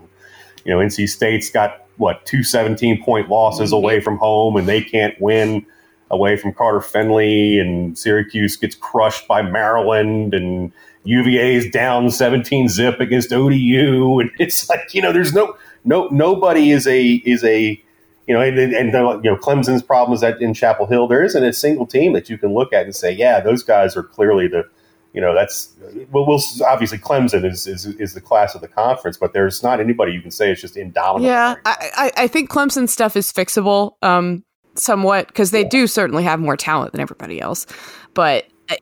[0.66, 4.82] you know NC State's got what two 17 point losses away from home, and they
[4.82, 5.64] can't win
[6.10, 10.72] away from Carter Finley, and Syracuse gets crushed by Maryland, and
[11.04, 16.08] UVA is down 17 zip against ODU, and it's like you know, there's no no
[16.08, 17.82] nobody is a is a
[18.26, 18.88] you know, and, and
[19.24, 22.28] you know, Clemson's problem is that in Chapel Hill there isn't a single team that
[22.28, 24.68] you can look at and say, yeah, those guys are clearly the
[25.16, 25.72] you know that's
[26.12, 29.80] well, we'll obviously Clemson is, is is the class of the conference, but there's not
[29.80, 31.26] anybody you can say it's just indomitable.
[31.26, 34.44] Yeah, I, I, I think Clemson stuff is fixable, um,
[34.78, 35.68] somewhat because they yeah.
[35.68, 37.66] do certainly have more talent than everybody else,
[38.14, 38.46] but.
[38.68, 38.76] Uh,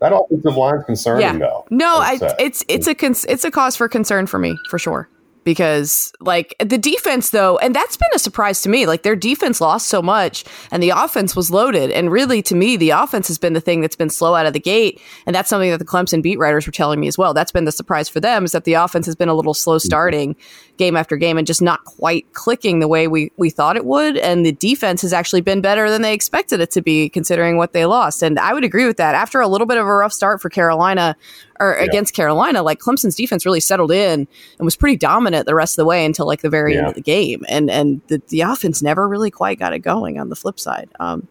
[0.00, 1.38] that offensive line's concerning, yeah.
[1.38, 1.66] though.
[1.70, 5.08] No, I, it's it's a cons- it's a cause for concern for me for sure
[5.48, 9.62] because like the defense though and that's been a surprise to me like their defense
[9.62, 13.38] lost so much and the offense was loaded and really to me the offense has
[13.38, 15.86] been the thing that's been slow out of the gate and that's something that the
[15.86, 18.52] Clemson beat writers were telling me as well that's been the surprise for them is
[18.52, 19.86] that the offense has been a little slow mm-hmm.
[19.86, 20.36] starting
[20.78, 24.16] game after game and just not quite clicking the way we we thought it would
[24.16, 27.72] and the defense has actually been better than they expected it to be considering what
[27.72, 30.12] they lost and I would agree with that after a little bit of a rough
[30.12, 31.16] start for Carolina
[31.60, 31.84] or yeah.
[31.84, 34.26] against Carolina, like Clemson's defense really settled in
[34.58, 36.80] and was pretty dominant the rest of the way until like the very yeah.
[36.80, 37.44] end of the game.
[37.48, 40.88] And and the, the offense never really quite got it going on the flip side.
[41.00, 41.26] Um,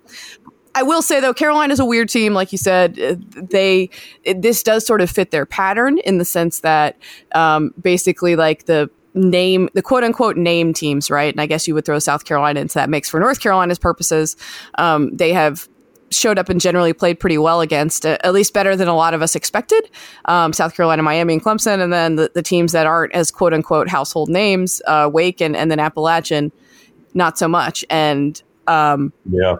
[0.76, 3.00] I will say though, Carolina's a weird team, like you said.
[3.00, 3.90] Uh, they
[4.24, 6.98] it, this does sort of fit their pattern in the sense that
[7.34, 11.34] um, basically like the name the quote unquote name teams, right?
[11.34, 14.36] And I guess you would throw South Carolina into that mix for North Carolina's purposes.
[14.78, 15.68] Um, they have
[16.10, 19.14] showed up and generally played pretty well against, uh, at least better than a lot
[19.14, 19.90] of us expected.
[20.26, 23.54] Um, South Carolina, Miami, and Clemson, and then the, the teams that aren't as quote
[23.54, 26.52] unquote household names, uh, Wake and, and then Appalachian,
[27.14, 27.84] not so much.
[27.90, 29.58] And um, yeah,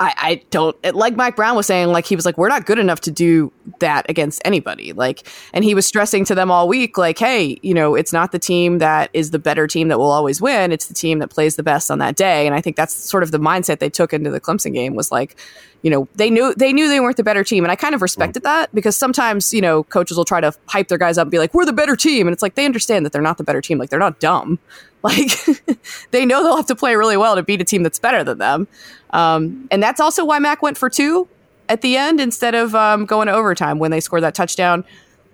[0.00, 2.78] I, I don't like Mack Brown was saying, like he was like, we're not good
[2.78, 4.92] enough to do that against anybody.
[4.92, 8.32] Like, and he was stressing to them all week, like, hey, you know, it's not
[8.32, 10.72] the team that is the better team that will always win.
[10.72, 12.46] It's the team that plays the best on that day.
[12.46, 15.12] And I think that's sort of the mindset they took into the Clemson game was
[15.12, 15.36] like,
[15.82, 18.00] you know, they knew they knew they weren't the better team, and I kind of
[18.00, 18.44] respected mm.
[18.44, 21.38] that because sometimes you know coaches will try to hype their guys up and be
[21.38, 23.60] like, "We're the better team," and it's like they understand that they're not the better
[23.60, 23.76] team.
[23.76, 24.58] Like they're not dumb.
[25.04, 25.38] Like
[26.12, 28.38] they know they'll have to play really well to beat a team that's better than
[28.38, 28.66] them.
[29.10, 31.28] Um, and that's also why Mack went for two
[31.68, 34.84] at the end instead of um, going to overtime when they scored that touchdown.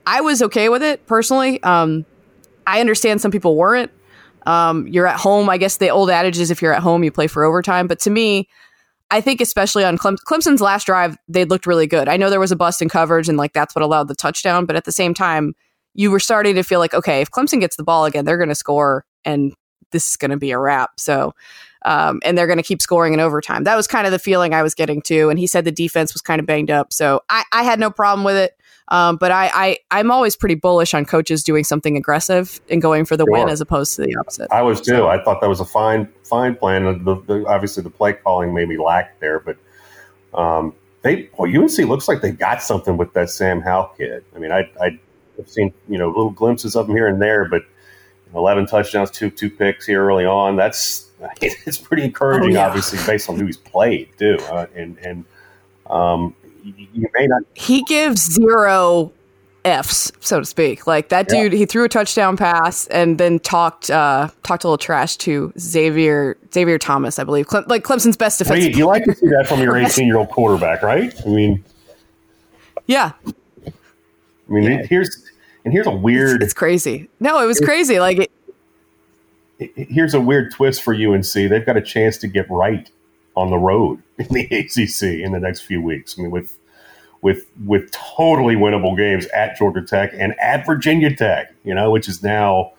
[0.06, 1.62] I was okay with it personally.
[1.62, 2.04] Um,
[2.66, 3.90] I understand some people weren't.
[4.46, 5.48] Um, you're at home.
[5.48, 7.86] I guess the old adage is if you're at home, you play for overtime.
[7.86, 8.48] But to me,
[9.10, 12.08] I think especially on Clem- Clemson's last drive, they looked really good.
[12.08, 14.66] I know there was a bust in coverage and like that's what allowed the touchdown.
[14.66, 15.54] But at the same time,
[15.94, 18.48] you were starting to feel like, okay, if Clemson gets the ball again, they're going
[18.48, 19.52] to score and
[19.90, 20.98] this is going to be a wrap.
[20.98, 21.34] So
[21.82, 23.64] um, and they're going to keep scoring in overtime.
[23.64, 25.30] That was kind of the feeling I was getting to.
[25.30, 27.90] And he said the defense was kind of banged up, so I, I had no
[27.90, 28.56] problem with it.
[28.88, 33.04] Um, but I, I I'm always pretty bullish on coaches doing something aggressive and going
[33.04, 33.32] for the sure.
[33.32, 34.48] win as opposed to the opposite.
[34.50, 34.96] I was too.
[34.96, 37.04] So, I thought that was a fine fine plan.
[37.04, 39.56] The, the, obviously, the play calling made me lack there, but
[40.34, 44.24] um, they well, UNC looks like they got something with that Sam Howell kid.
[44.34, 44.98] I mean, I I
[45.36, 47.62] have seen you know little glimpses of him here and there, but
[48.34, 50.56] 11 touchdowns, two two picks here early on.
[50.56, 52.66] That's it's pretty encouraging, oh, yeah.
[52.66, 54.38] obviously, based on who he's played too.
[54.50, 55.24] Uh, and and
[55.86, 57.42] um, you, may not.
[57.54, 59.12] He gives zero
[59.64, 60.86] F's, so to speak.
[60.86, 61.42] Like that yeah.
[61.42, 65.52] dude, he threw a touchdown pass and then talked uh, talked a little trash to
[65.58, 68.64] Xavier Xavier Thomas, I believe, Cle- like Clemson's best defense.
[68.76, 71.14] you like to see that from your 18 year old quarterback, right?
[71.24, 71.64] I mean,
[72.86, 73.12] yeah.
[73.66, 73.72] I
[74.52, 74.86] mean, yeah.
[74.86, 75.29] here's
[75.64, 76.36] and here's a weird.
[76.36, 77.08] It's, it's crazy.
[77.18, 77.98] No, it was crazy.
[77.98, 78.30] Like
[79.58, 81.32] it, here's a weird twist for UNC.
[81.32, 82.90] They've got a chance to get right
[83.36, 86.18] on the road in the ACC in the next few weeks.
[86.18, 86.58] I mean, with
[87.22, 92.08] with with totally winnable games at Georgia Tech and at Virginia Tech, you know, which
[92.08, 92.72] is now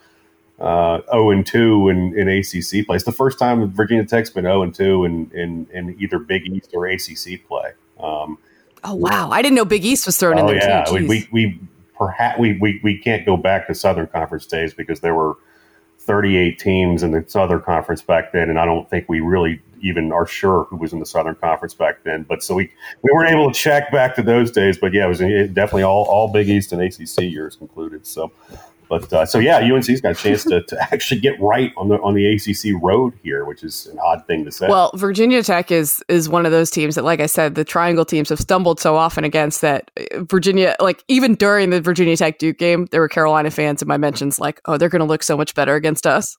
[0.60, 2.96] uh, 0 and 2 in, in ACC play.
[2.96, 6.46] It's the first time Virginia Tech's been 0 and 2 in, in, in either Big
[6.46, 7.72] East or ACC play.
[8.00, 8.38] Um,
[8.84, 10.56] oh wow, I didn't know Big East was thrown oh, in there.
[10.58, 10.94] Yeah, too.
[10.94, 11.60] we, we we
[12.02, 15.36] perhaps we, we we can't go back to Southern Conference days because there were
[16.00, 20.12] 38 teams in the Southern Conference back then, and I don't think we really even
[20.12, 22.24] are sure who was in the Southern Conference back then.
[22.24, 22.72] But so we
[23.04, 24.80] we weren't able to check back to those days.
[24.80, 28.08] But yeah, it was definitely all all Big East and ACC years included.
[28.08, 28.32] So
[28.92, 31.96] but uh, so yeah, UNC's got a chance to, to actually get right on the
[32.02, 34.68] on the ACC road here, which is an odd thing to say.
[34.68, 38.04] Well, Virginia Tech is is one of those teams that, like I said, the Triangle
[38.04, 40.76] teams have stumbled so often against that uh, Virginia.
[40.82, 44.40] Like even during the Virginia Tech Duke game, there were Carolina fans in my mentions
[44.40, 46.36] like, "Oh, they're going to look so much better against us."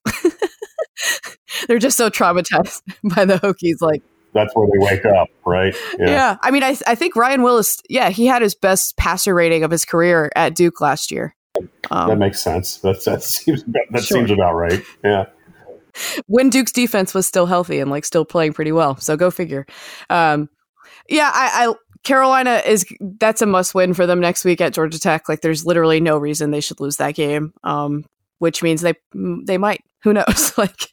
[1.68, 2.82] they're just so traumatized
[3.14, 3.80] by the Hokies.
[3.80, 4.02] Like
[4.34, 5.74] that's where they wake up, right?
[5.98, 6.06] Yeah.
[6.10, 6.36] yeah.
[6.42, 9.70] I mean, I, I think Ryan Willis, yeah, he had his best passer rating of
[9.70, 11.34] his career at Duke last year.
[11.90, 12.78] Um, that makes sense.
[12.78, 14.18] That's, that seems that sure.
[14.18, 14.82] seems about right.
[15.04, 15.26] Yeah.
[16.26, 18.96] when Duke's defense was still healthy and like still playing pretty well.
[18.96, 19.66] So go figure.
[20.10, 20.48] Um,
[21.08, 24.98] yeah, I, I Carolina is that's a must win for them next week at Georgia
[24.98, 25.28] Tech.
[25.28, 27.52] Like, there's literally no reason they should lose that game.
[27.62, 28.04] Um,
[28.38, 29.84] which means they they might.
[30.02, 30.52] Who knows?
[30.58, 30.88] like,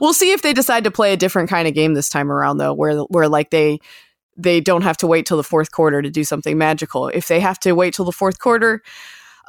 [0.00, 2.56] we'll see if they decide to play a different kind of game this time around,
[2.56, 3.78] though, where where like they
[4.36, 7.08] they don't have to wait till the fourth quarter to do something magical.
[7.08, 8.82] If they have to wait till the fourth quarter,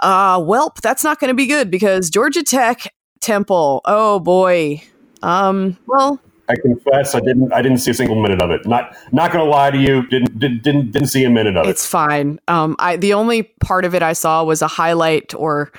[0.03, 3.81] uh, welp, that's not going to be good because Georgia Tech Temple.
[3.85, 4.83] Oh boy.
[5.23, 7.53] Um, well, I confess, I didn't.
[7.53, 8.67] I didn't see a single minute of it.
[8.67, 10.05] Not not going to lie to you.
[10.07, 11.69] Didn't didn't didn't, didn't see a minute of it.
[11.69, 12.39] It's fine.
[12.49, 15.71] Um, I the only part of it I saw was a highlight, or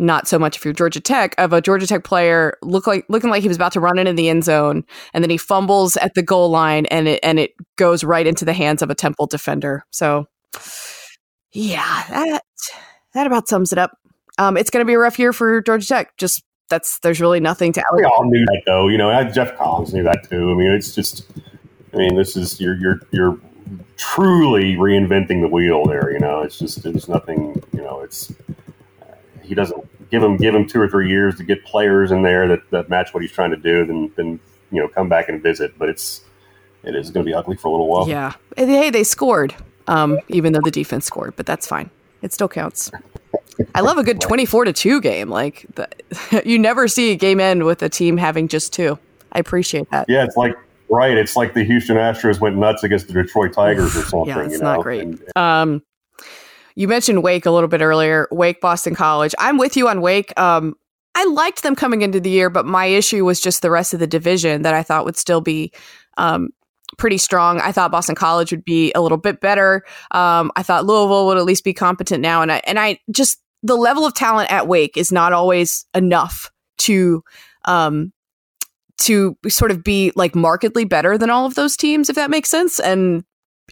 [0.00, 3.30] not so much if you're Georgia Tech, of a Georgia Tech player look like looking
[3.30, 6.14] like he was about to run into the end zone, and then he fumbles at
[6.14, 9.26] the goal line, and it and it goes right into the hands of a Temple
[9.26, 9.84] defender.
[9.92, 10.26] So,
[11.52, 12.42] yeah, that
[13.14, 13.96] that about sums it up.
[14.38, 16.16] Um, it's going to be a rough year for Georgia Tech.
[16.16, 17.82] Just that's there's really nothing to.
[17.94, 18.88] We all knew that though.
[18.88, 20.52] You know, Geoff Collins knew that too.
[20.52, 21.24] I mean, it's just.
[21.92, 23.38] I mean, this is you're you're you're
[23.96, 26.12] truly reinventing the wheel there.
[26.12, 27.62] You know, it's just there's nothing.
[27.72, 28.32] You know, it's
[29.42, 32.46] he doesn't give him give him two or three years to get players in there
[32.48, 33.86] that, that match what he's trying to do.
[33.86, 34.40] Then then
[34.70, 35.78] you know come back and visit.
[35.78, 36.22] But it's
[36.84, 38.08] it is going to be ugly for a little while.
[38.08, 38.34] Yeah.
[38.56, 39.54] Hey, they scored,
[39.86, 41.90] um, even though the defense scored, but that's fine.
[42.22, 42.90] It still counts.
[43.74, 45.28] I love a good 24 to 2 game.
[45.28, 45.88] Like the,
[46.46, 48.98] you never see a game end with a team having just two.
[49.32, 50.06] I appreciate that.
[50.08, 50.54] Yeah, it's like
[50.88, 51.16] right.
[51.16, 54.28] It's like the Houston Astros went nuts against the Detroit Tigers or something.
[54.28, 54.82] Yeah, it's you not know?
[54.82, 55.02] great.
[55.02, 55.82] And- Um,
[56.76, 58.28] you mentioned Wake a little bit earlier.
[58.30, 59.34] Wake, Boston College.
[59.40, 60.38] I'm with you on Wake.
[60.38, 60.74] Um,
[61.16, 63.98] I liked them coming into the year, but my issue was just the rest of
[63.98, 65.72] the division that I thought would still be
[66.18, 66.50] um,
[66.96, 67.60] pretty strong.
[67.60, 69.84] I thought Boston College would be a little bit better.
[70.12, 73.40] Um, I thought Louisville would at least be competent now, and I and I just
[73.62, 77.22] the level of talent at Wake is not always enough to
[77.64, 78.12] um,
[78.98, 82.48] to sort of be like markedly better than all of those teams, if that makes
[82.48, 82.80] sense.
[82.80, 83.24] And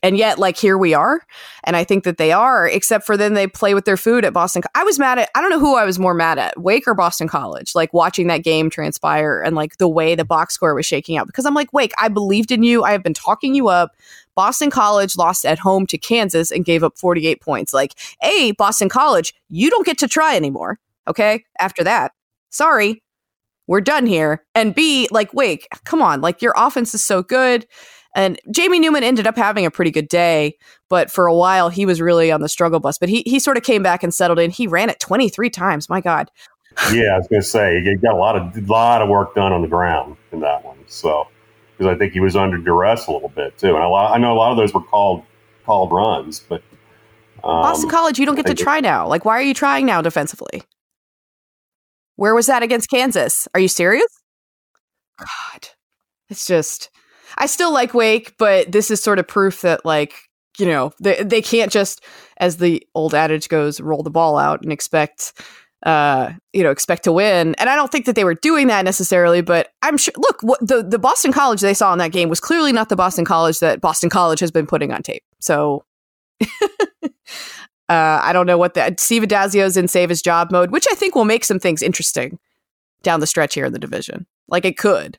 [0.03, 1.23] and yet, like here we are,
[1.65, 2.69] and I think that they are.
[2.69, 4.63] Except for then they play with their food at Boston.
[4.75, 5.31] I was mad at.
[5.35, 7.75] I don't know who I was more mad at, Wake or Boston College.
[7.75, 11.27] Like watching that game transpire and like the way the box score was shaking out.
[11.27, 12.85] Because I'm like, Wake, I believed in you.
[12.85, 13.93] I have been talking you up.
[14.37, 17.73] Boston College lost at home to Kansas and gave up 48 points.
[17.73, 20.79] Like, A, Boston College, you don't get to try anymore.
[21.09, 21.45] Okay.
[21.59, 22.13] After that,
[22.51, 23.03] sorry,
[23.67, 24.45] we're done here.
[24.55, 26.21] And B, like, Wake, come on.
[26.21, 27.67] Like, your offense is so good.
[28.17, 30.57] And Jamie Newman ended up having a pretty good day,
[30.89, 32.99] but for a while he was really on the struggle bus.
[32.99, 34.51] But he he sort of came back and settled in.
[34.51, 35.89] He ran it 23 times.
[35.89, 36.31] My God.
[36.93, 39.53] yeah, I was going to say he got a lot of lot of work done
[39.53, 40.79] on the ground in that one.
[40.87, 41.29] So
[41.77, 44.19] because I think he was under duress a little bit too, and a lot, I
[44.19, 45.23] know a lot of those were called
[45.67, 46.63] called runs, but
[47.45, 49.07] um, Boston College, you don't get to try now.
[49.07, 50.63] Like, why are you trying now defensively?
[52.17, 53.47] Where was that against Kansas?
[53.53, 54.09] Are you serious?
[55.19, 55.69] God,
[56.31, 56.91] it's just.
[57.37, 60.15] I still like Wake, but this is sort of proof that, like,
[60.59, 62.03] you know, they they can't just,
[62.39, 65.33] as the old adage goes, roll the ball out and expect,
[65.85, 67.55] uh, you know, expect to win.
[67.59, 70.15] And I don't think that they were doing that necessarily, but I'm sure.
[70.17, 72.97] Look, what the the Boston College they saw in that game was clearly not the
[72.97, 75.25] Boston College that Boston College has been putting on tape.
[75.41, 75.85] So
[76.43, 77.09] uh,
[77.89, 81.15] I don't know what that Steve Addazio's in save his job mode, which I think
[81.15, 82.39] will make some things interesting
[83.03, 84.27] down the stretch here in the division.
[84.49, 85.19] Like it could.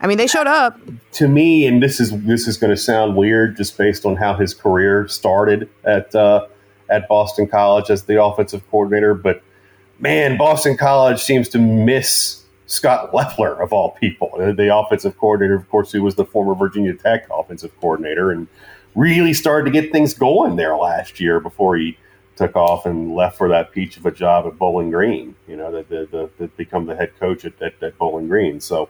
[0.00, 0.78] I mean, they showed up.
[1.12, 4.34] to me, and this is this is going to sound weird, just based on how
[4.34, 6.46] his career started at uh,
[6.90, 9.14] at Boston College as the offensive coordinator.
[9.14, 9.42] But
[9.98, 15.68] man, Boston College seems to miss Scott Loeffler of all people, the offensive coordinator, of
[15.70, 18.46] course, who was the former Virginia Tech offensive coordinator, and
[18.94, 21.96] really started to get things going there last year before he
[22.36, 25.34] took off and left for that peach of a job at Bowling Green.
[25.46, 28.60] You know, that the become the head coach at, at, at Bowling Green.
[28.60, 28.88] So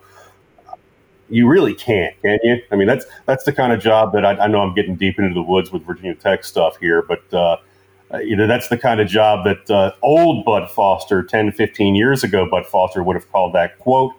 [1.35, 2.63] you really can't, can you?
[2.71, 5.19] I mean, that's that's the kind of job that I, I know I'm getting deep
[5.19, 7.57] into the woods with Virginia Tech stuff here, but uh,
[8.21, 12.23] you know, that's the kind of job that uh, old Bud Foster, 10, 15 years
[12.23, 14.13] ago, Bud Foster would have called that quote.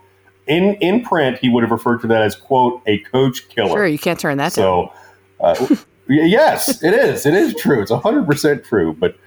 [0.48, 3.70] In in print, he would have referred to that as quote a coach killer.
[3.70, 4.52] Sure, you can't turn that.
[4.52, 4.92] So,
[5.40, 5.56] uh,
[6.10, 7.26] yes, it is.
[7.26, 7.82] It is true.
[7.82, 8.94] It's hundred percent true.
[8.94, 9.18] But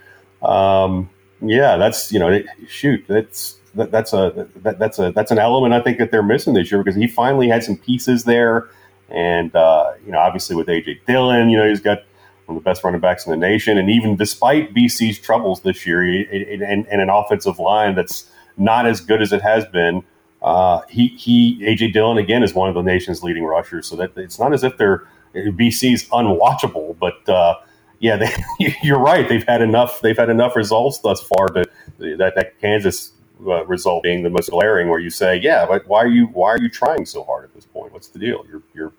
[0.47, 1.09] um,
[1.41, 5.39] yeah, that's you know, it, shoot, that's that, that's a that, that's a that's an
[5.39, 8.69] element I think that they're missing this year because he finally had some pieces there,
[9.09, 12.03] and uh, you know, obviously with AJ Dillon, you know, he's got
[12.47, 15.87] one of the best running backs in the nation, and even despite BC's troubles this
[15.87, 20.03] year, and, and, and an offensive line that's not as good as it has been.
[20.41, 24.17] Uh, he he AJ Dillon again is one of the nation's leading rushers, so that
[24.17, 27.55] it's not as if they're BC's unwatchable, but uh,
[27.99, 29.29] yeah, they, you're right.
[29.29, 30.01] They've had enough.
[30.01, 31.65] They've had enough results thus far to
[31.99, 33.13] that that Kansas
[33.47, 36.51] uh, result being the most glaring, where you say, "Yeah, but why are you why
[36.51, 37.93] are you trying so hard at this point?
[37.93, 38.45] What's the deal?
[38.51, 38.93] You're you're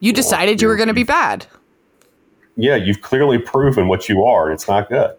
[0.00, 1.46] You decided you were going to be bad.
[2.56, 5.16] yeah, you've clearly proven what you are, it's not good."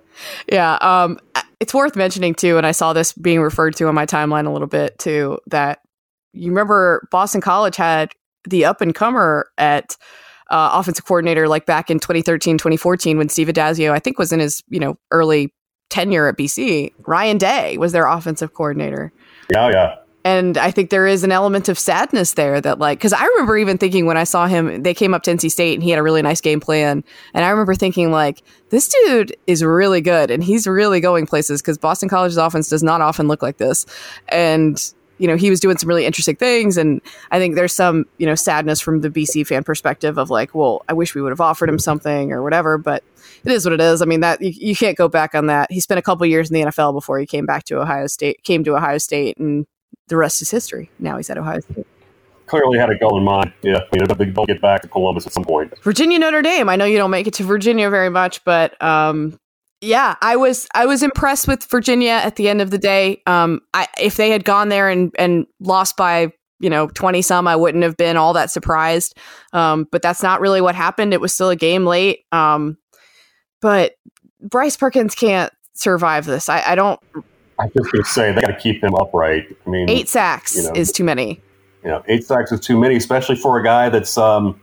[0.51, 0.76] Yeah.
[0.82, 1.20] Um,
[1.59, 4.51] it's worth mentioning too, and I saw this being referred to on my timeline a
[4.51, 5.39] little bit too.
[5.47, 5.80] That
[6.34, 8.13] you remember Boston College had
[8.47, 9.95] the up and comer at
[10.49, 14.39] uh, offensive coordinator like back in 2013, 2014 when Steve Addazio, I think, was in
[14.39, 15.53] his you know early
[15.89, 16.93] tenure at BC.
[17.05, 19.11] Ryan Day was their offensive coordinator.
[19.51, 19.95] Yeah, yeah.
[20.25, 23.57] And I think there is an element of sadness there that, like, because I remember
[23.57, 25.99] even thinking when I saw him, they came up to NC State and he had
[25.99, 27.01] a really nice game plan.
[27.33, 31.61] And I remember thinking, like, this dude is really good and he's really going places
[31.61, 33.85] because Boston College's offense does not often look like this.
[34.27, 36.78] And, you know, he was doing some really interesting things.
[36.78, 37.01] And
[37.32, 40.84] I think there's some, you know, sadness from the BC fan perspective of, like, well,
[40.88, 42.78] I wish we would have offered him something or whatever.
[42.78, 43.03] But
[43.43, 44.01] it is what it is.
[44.01, 45.72] I mean, that you, you can't go back on that.
[45.72, 48.43] He spent a couple years in the NFL before he came back to Ohio State,
[48.43, 49.65] came to Ohio State and
[50.07, 50.89] the rest is history.
[50.99, 51.86] Now he's at Ohio State.
[52.47, 53.51] Clearly had a goal in mind.
[53.61, 55.74] Yeah, I mean, they'll get back to Columbus at some point.
[55.84, 56.70] Virginia Notre Dame.
[56.70, 59.38] I know you don't make it to Virginia very much, but um,
[59.82, 63.21] yeah, I was I was impressed with Virginia at the end of the day.
[63.28, 67.47] Um, I, if they had gone there and and lost by you know 20 some
[67.47, 69.15] i wouldn't have been all that surprised
[69.53, 72.80] um, but that's not really what happened it was still a game late um,
[73.61, 73.93] but
[74.41, 76.99] bryce perkins can't survive this i, I don't
[77.59, 79.45] I was just going to say they got to keep him upright.
[79.65, 81.41] I mean, eight sacks you know, is too many
[81.88, 84.17] you know, eight sacks is too many, especially for a guy that's.
[84.17, 84.59] Um,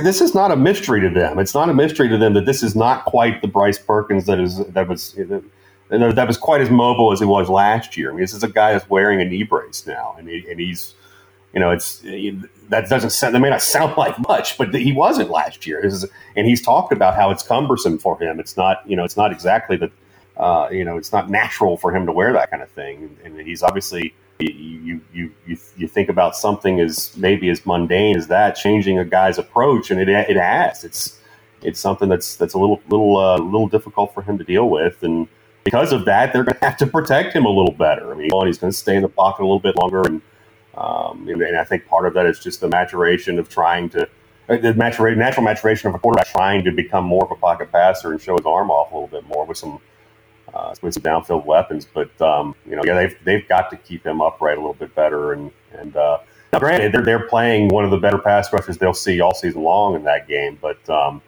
[0.00, 1.38] this is not a mystery to them.
[1.38, 4.40] It's not a mystery to them that this is not quite the Bryce Perkins that
[4.40, 5.14] is that was
[5.90, 8.10] that was quite as mobile as he was last year.
[8.10, 10.58] I mean, this is a guy that's wearing a knee brace now, and, he, and
[10.58, 10.94] he's,
[11.52, 11.98] you know, it's
[12.70, 15.84] that doesn't sound, that may not sound like much, but he wasn't last year.
[15.84, 18.40] Is, and he's talked about how it's cumbersome for him.
[18.40, 19.90] It's not, you know, it's not exactly the,
[20.38, 23.38] uh, you know, it's not natural for him to wear that kind of thing, and
[23.38, 24.14] he's obviously
[24.50, 29.04] you, you you you think about something as maybe as mundane as that, changing a
[29.04, 30.84] guy's approach, and it it has.
[30.84, 31.18] It's
[31.62, 35.02] it's something that's that's a little little uh, little difficult for him to deal with,
[35.02, 35.28] and
[35.64, 38.12] because of that, they're going to have to protect him a little better.
[38.12, 40.20] I mean, he's going to stay in the pocket a little bit longer, and
[40.74, 44.08] um, and, and I think part of that is just the maturation of trying to
[44.48, 47.70] uh, the maturate, natural maturation of a quarterback trying to become more of a pocket
[47.70, 49.78] passer and show his arm off a little bit more with some
[50.54, 51.86] uh, with some downfield weapons.
[51.92, 54.94] But um, you know, yeah, they've they've got to keep him upright a little bit
[54.94, 55.32] better.
[55.32, 56.18] And and uh,
[56.52, 59.62] now, granted, they're they're playing one of the better pass rushers they'll see all season
[59.62, 60.58] long in that game.
[60.60, 61.22] But um,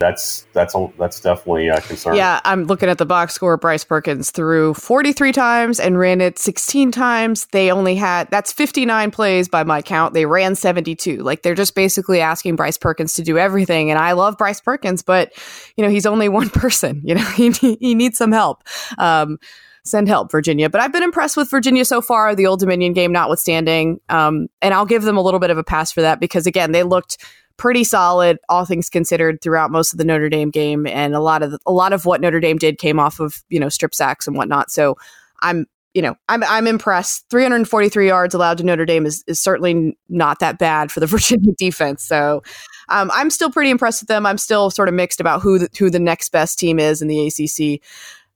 [0.00, 2.14] that's that's that's definitely a concern.
[2.16, 3.58] Yeah, I'm looking at the box score.
[3.58, 7.46] Bryce Perkins threw 43 times and ran it 16 times.
[7.52, 10.14] They only had that's 59 plays by my count.
[10.14, 11.18] They ran 72.
[11.18, 13.90] Like they're just basically asking Bryce Perkins to do everything.
[13.90, 15.32] And I love Bryce Perkins, but
[15.76, 17.02] you know he's only one person.
[17.04, 18.64] You know he he needs some help.
[18.96, 19.38] Um,
[19.84, 20.70] send help, Virginia.
[20.70, 22.34] But I've been impressed with Virginia so far.
[22.34, 25.64] The Old Dominion game, notwithstanding, um, and I'll give them a little bit of a
[25.64, 27.18] pass for that because again they looked
[27.60, 31.42] pretty solid, all things considered, throughout most of the Notre Dame game, and a lot
[31.42, 33.94] of the, a lot of what Notre Dame did came off of you know strip
[33.94, 34.70] sacks and whatnot.
[34.70, 34.96] So
[35.42, 37.26] I'm you know I'm I'm impressed.
[37.30, 41.52] 343 yards allowed to Notre Dame is is certainly not that bad for the Virginia
[41.58, 42.02] defense.
[42.02, 42.42] So
[42.88, 44.24] um, I'm still pretty impressed with them.
[44.24, 47.08] I'm still sort of mixed about who the, who the next best team is in
[47.08, 47.82] the ACC.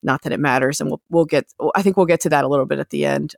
[0.03, 1.47] Not that it matters, and we'll we'll get.
[1.75, 3.35] I think we'll get to that a little bit at the end.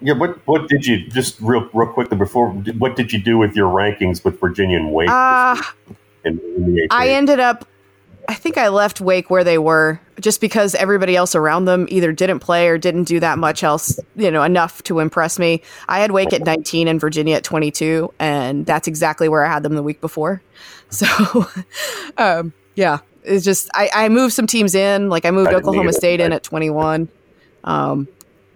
[0.00, 2.50] Yeah, what what did you just real real quickly before?
[2.50, 5.08] What did you do with your rankings with Virginia and Wake?
[5.08, 5.60] Uh,
[6.24, 7.66] in, in I ended up.
[8.26, 12.10] I think I left Wake where they were just because everybody else around them either
[12.12, 15.60] didn't play or didn't do that much else, you know, enough to impress me.
[15.88, 19.62] I had Wake at 19 and Virginia at 22, and that's exactly where I had
[19.62, 20.42] them the week before.
[20.90, 21.46] So,
[22.18, 25.92] um, yeah, it's just I, I moved some teams in, like I moved I Oklahoma
[25.92, 27.08] State in at 21,
[27.64, 28.06] um,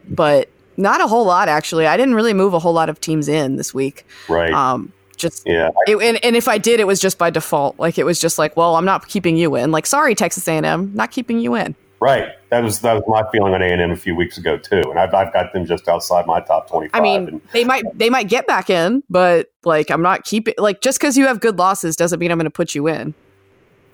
[0.08, 0.48] but
[0.78, 1.86] not a whole lot actually.
[1.86, 4.06] I didn't really move a whole lot of teams in this week.
[4.28, 4.52] Right.
[4.52, 5.70] Um, just yeah.
[5.86, 7.78] It, and, and if I did, it was just by default.
[7.78, 9.72] Like it was just like, well, I'm not keeping you in.
[9.72, 11.74] Like, sorry, Texas A&M, not keeping you in.
[12.00, 12.28] Right.
[12.50, 14.82] That was that was my feeling on A and M a few weeks ago too,
[14.88, 17.00] and I've, I've got them just outside my top twenty five.
[17.00, 20.54] I mean, and, they might they might get back in, but like I'm not keeping
[20.58, 23.14] like just because you have good losses doesn't mean I'm going to put you in.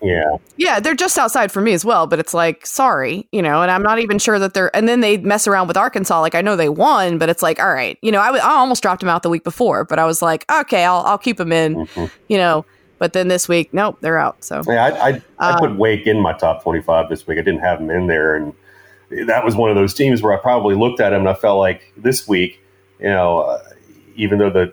[0.01, 0.37] Yeah.
[0.57, 3.71] Yeah, they're just outside for me as well, but it's like, sorry, you know, and
[3.71, 4.75] I'm not even sure that they're.
[4.75, 6.19] And then they mess around with Arkansas.
[6.21, 8.51] Like I know they won, but it's like, all right, you know, I, w- I
[8.51, 11.37] almost dropped them out the week before, but I was like, okay, I'll I'll keep
[11.37, 12.11] them in, Mhm.
[12.27, 12.65] you know.
[12.97, 14.41] But then this week, nope, they're out.
[14.43, 17.37] So Yeah, I, I, I Um, put Wake in my top 25 this week.
[17.37, 18.35] I didn't have them in there.
[18.35, 18.53] And
[19.27, 21.59] that was one of those teams where I probably looked at them and I felt
[21.59, 22.61] like this week,
[22.99, 23.59] you know, uh,
[24.15, 24.71] even though the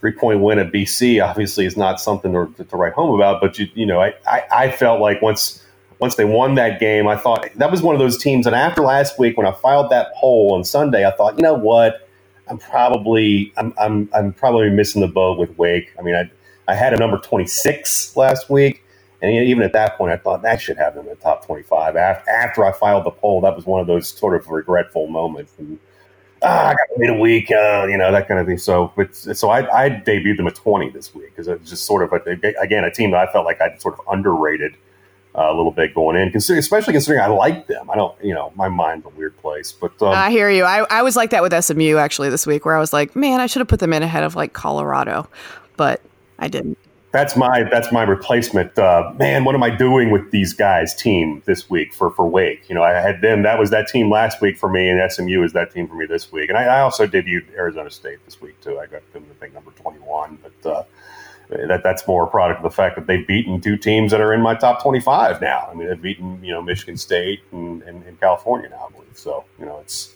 [0.00, 3.58] three point win at BC obviously is not something to, to write home about, but,
[3.58, 5.64] you, you know, I, I, I felt like once
[5.98, 8.46] once they won that game, I thought that was one of those teams.
[8.46, 11.54] And after last week, when I filed that poll on Sunday, I thought, you know
[11.54, 12.08] what,
[12.48, 15.92] I'm probably I'm I'm, I'm probably missing the boat with Wake.
[15.98, 16.30] I mean, I
[16.66, 18.82] I had a number 26 last week.
[19.22, 21.94] And even at that point, I thought that should have them in the top 25.
[21.96, 25.52] After I filed the poll, that was one of those sort of regretful moments.
[25.58, 25.78] And,
[26.42, 28.58] ah, I got to wait a week, uh, you know, that kind of thing.
[28.58, 31.84] So, it's, so I, I debuted them at 20 this week because it was just
[31.84, 32.30] sort of, a,
[32.60, 34.76] again, a team that I felt like I'd sort of underrated
[35.34, 37.90] uh, a little bit going in, considering, especially considering I like them.
[37.90, 39.72] I don't, you know, my mind's a weird place.
[39.72, 40.64] But um, I hear you.
[40.64, 43.40] I, I was like that with SMU actually this week, where I was like, man,
[43.40, 45.28] I should have put them in ahead of like Colorado,
[45.76, 46.00] but
[46.38, 46.78] I didn't
[47.12, 48.78] that's my that's my replacement.
[48.78, 52.68] Uh, man, what am I doing with these guys' team this week for for Wake?
[52.68, 53.42] You know, I had them.
[53.42, 56.06] That was that team last week for me, and SMU is that team for me
[56.06, 56.48] this week.
[56.48, 58.78] And I, I also debuted Arizona State this week too.
[58.78, 60.38] I got them, I think, number twenty one.
[60.40, 60.84] But uh,
[61.48, 64.32] that that's more a product of the fact that they've beaten two teams that are
[64.32, 65.68] in my top twenty five now.
[65.70, 69.16] I mean, they've beaten you know Michigan State and, and, and California now, I believe.
[69.16, 70.14] So you know, it's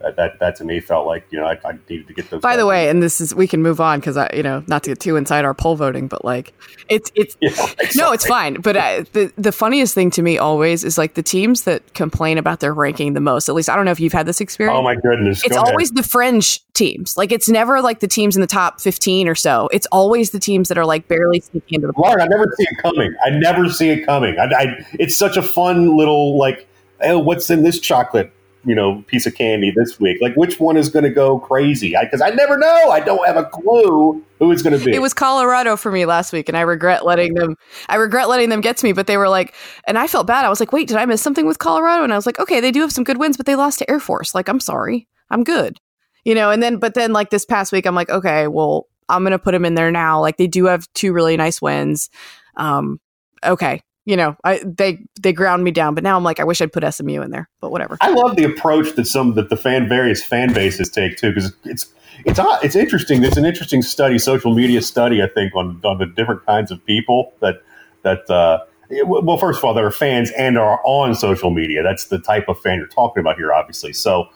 [0.00, 2.40] that, that, that to me felt like you know I, I needed to get those.
[2.40, 4.82] By the way, and this is we can move on because I you know not
[4.84, 6.52] to get too inside our poll voting, but like
[6.88, 7.54] it's it's yeah,
[7.96, 8.60] no, it's fine.
[8.60, 12.38] But I, the the funniest thing to me always is like the teams that complain
[12.38, 13.48] about their ranking the most.
[13.48, 14.76] At least I don't know if you've had this experience.
[14.78, 16.04] Oh my goodness, it's Go always ahead.
[16.04, 17.16] the fringe teams.
[17.16, 19.68] Like it's never like the teams in the top fifteen or so.
[19.72, 21.94] It's always the teams that are like barely sneaking into the.
[21.96, 23.14] Lauren, I never see it coming.
[23.24, 24.38] I never see it coming.
[24.38, 26.68] I, I it's such a fun little like.
[27.02, 28.32] Oh, what's in this chocolate?
[28.66, 30.18] You know piece of candy this week?
[30.20, 31.94] Like which one is going to go crazy?
[31.98, 32.90] Because I, I, never know.
[32.90, 34.92] I don't have a clue who it's going to be.
[34.92, 37.56] It was Colorado for me last week, and I regret letting them.
[37.88, 38.92] I regret letting them get to me.
[38.92, 39.54] But they were like,
[39.86, 40.44] and I felt bad.
[40.44, 42.04] I was like, wait, did I miss something with Colorado?
[42.04, 43.90] And I was like, okay, they do have some good wins, but they lost to
[43.90, 44.34] Air Force.
[44.34, 45.78] Like, I'm sorry, I'm good.
[46.24, 49.22] You know, and then but then like this past week, I'm like, okay, well, I'm
[49.22, 50.20] gonna put them in there now.
[50.20, 52.10] Like they do have two really nice wins.
[52.56, 53.00] Um,
[53.44, 55.94] okay, you know, I they they ground me down.
[55.94, 57.50] But now I'm like, I wish I'd put SMU in there.
[57.60, 57.98] But whatever.
[58.00, 61.52] I love the approach that some that the fan various fan bases take too, because
[61.64, 61.92] it's
[62.24, 63.22] it's it's interesting.
[63.24, 66.84] It's an interesting study, social media study, I think, on on the different kinds of
[66.86, 67.62] people that
[68.02, 68.30] that.
[68.30, 68.64] Uh,
[69.04, 71.82] well, first of all, there are fans and are on social media.
[71.82, 73.92] That's the type of fan you're talking about here, obviously.
[73.92, 74.28] So,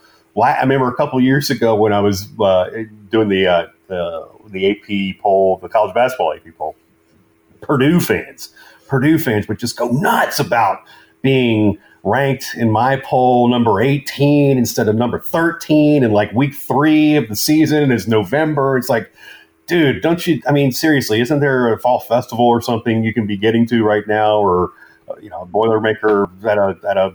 [0.43, 2.69] I remember a couple years ago when I was uh,
[3.09, 6.75] doing the, uh, the the AP poll, the college basketball AP poll.
[7.61, 8.49] Purdue fans
[8.91, 10.83] Purdue fans would just go nuts about
[11.21, 17.15] being ranked in my poll number 18 instead of number 13 and like week three
[17.15, 18.75] of the season is November.
[18.75, 19.09] It's like,
[19.65, 20.41] dude, don't you?
[20.45, 23.81] I mean, seriously, isn't there a fall festival or something you can be getting to
[23.81, 24.73] right now, or
[25.07, 27.13] uh, you know, a Boilermaker at a at a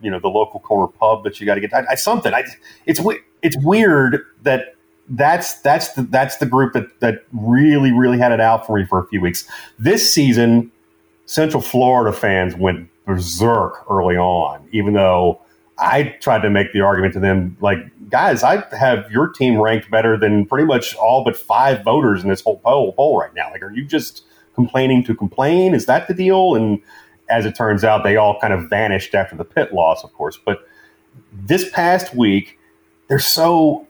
[0.00, 1.74] you know the local corner pub that you got to get?
[1.74, 2.32] I, I, something.
[2.32, 2.44] I,
[2.86, 3.02] it's
[3.42, 4.76] it's weird that
[5.10, 8.86] that's that's the that's the group that that really really had it out for me
[8.86, 9.46] for a few weeks.
[9.78, 10.72] This season,
[11.26, 15.40] Central Florida fans went berserk early on, even though
[15.78, 17.78] I tried to make the argument to them, like,
[18.10, 22.28] guys, I have your team ranked better than pretty much all but five voters in
[22.28, 23.50] this whole poll, poll right now.
[23.50, 25.74] Like, are you just complaining to complain?
[25.74, 26.54] Is that the deal?
[26.54, 26.80] And
[27.28, 30.38] as it turns out, they all kind of vanished after the Pitt loss, of course.
[30.44, 30.68] But
[31.32, 32.58] this past week,
[33.08, 33.86] they're so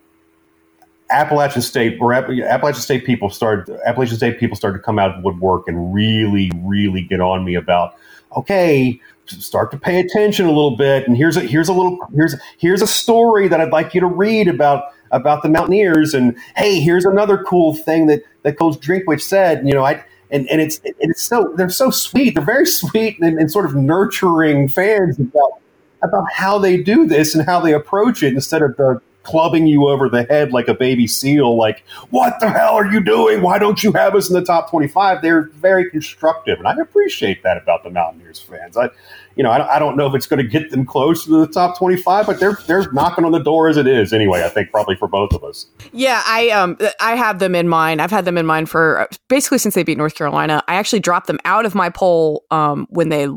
[1.13, 5.23] Appalachian State or Appalachian State people started Appalachian State people started to come out of
[5.23, 7.95] woodwork and really, really get on me about
[8.37, 11.07] okay, start to pay attention a little bit.
[11.07, 14.07] And here's a here's a little here's here's a story that I'd like you to
[14.07, 16.15] read about about the Mountaineers.
[16.15, 19.67] And hey, here's another cool thing that that Coach Drinkwitz said.
[19.67, 22.35] You know, I and, and it's and it's so they're so sweet.
[22.35, 25.61] They're very sweet and, and sort of nurturing fans about
[26.03, 29.89] about how they do this and how they approach it instead of the clubbing you
[29.89, 33.43] over the head like a baby seal, like, what the hell are you doing?
[33.43, 35.23] Why don't you have us in the top 25?
[35.23, 36.59] They're very constructive.
[36.59, 38.77] And I appreciate that about the Mountaineers fans.
[38.77, 38.91] I,
[39.37, 41.47] you know, I, I don't know if it's going to get them close to the
[41.47, 44.71] top 25, but they're, they're knocking on the door as it is anyway, I think
[44.71, 45.67] probably for both of us.
[45.93, 46.23] Yeah.
[46.27, 48.03] I, um, I have them in mind.
[48.03, 50.63] I've had them in mind for basically since they beat North Carolina.
[50.69, 53.29] I actually dropped them out of my poll, um, when they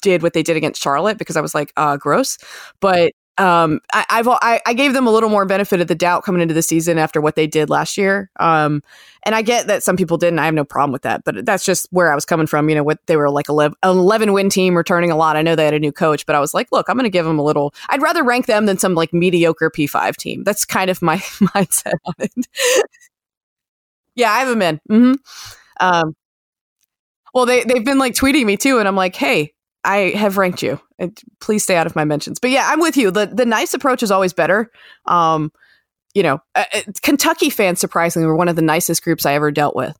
[0.00, 2.38] did what they did against Charlotte because I was like, uh, gross.
[2.80, 6.22] But um, I, I've I, I, gave them a little more benefit of the doubt
[6.22, 8.30] coming into the season after what they did last year.
[8.38, 8.82] Um,
[9.24, 10.38] and I get that some people didn't.
[10.38, 12.68] I have no problem with that, but that's just where I was coming from.
[12.68, 15.36] You know, what they were like 11, 11 win team, returning a lot.
[15.36, 17.10] I know they had a new coach, but I was like, look, I'm going to
[17.10, 17.74] give them a little.
[17.88, 20.44] I'd rather rank them than some like mediocre P5 team.
[20.44, 21.16] That's kind of my
[21.56, 22.32] mindset on it.
[24.14, 24.80] yeah, I have them in.
[24.90, 25.14] Mm-hmm.
[25.80, 26.14] Um,
[27.32, 29.54] well, they they've been like tweeting me too, and I'm like, hey,
[29.84, 30.80] I have ranked you.
[31.40, 32.38] Please stay out of my mentions.
[32.38, 33.10] But yeah, I'm with you.
[33.10, 34.70] The the nice approach is always better.
[35.06, 35.52] Um,
[36.14, 39.50] you know, uh, uh, Kentucky fans surprisingly were one of the nicest groups I ever
[39.50, 39.96] dealt with.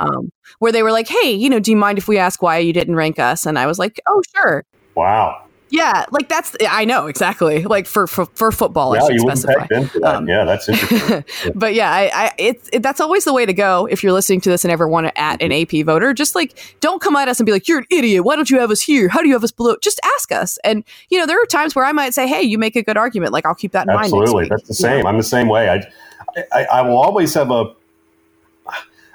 [0.00, 2.58] Um, where they were like, "Hey, you know, do you mind if we ask why
[2.58, 4.64] you didn't rank us?" And I was like, "Oh, sure."
[4.94, 5.43] Wow.
[5.74, 7.64] Yeah, like that's I know exactly.
[7.64, 9.66] Like for for, for football, I Yeah, should you wouldn't specify.
[9.68, 10.04] that.
[10.04, 11.24] Um, yeah, that's interesting.
[11.54, 14.40] but yeah, I, I it's it, that's always the way to go if you're listening
[14.42, 16.14] to this and ever want to at an AP voter.
[16.14, 18.24] Just like don't come at us and be like, "You're an idiot.
[18.24, 19.08] Why don't you have us here?
[19.08, 20.58] How do you have us below?" Just ask us.
[20.62, 22.96] And you know, there are times where I might say, "Hey, you make a good
[22.96, 24.12] argument." Like I'll keep that in mind.
[24.14, 25.06] Absolutely, that's the same.
[25.06, 25.68] I'm the same way.
[25.70, 25.84] I,
[26.52, 27.74] I, I will always have a.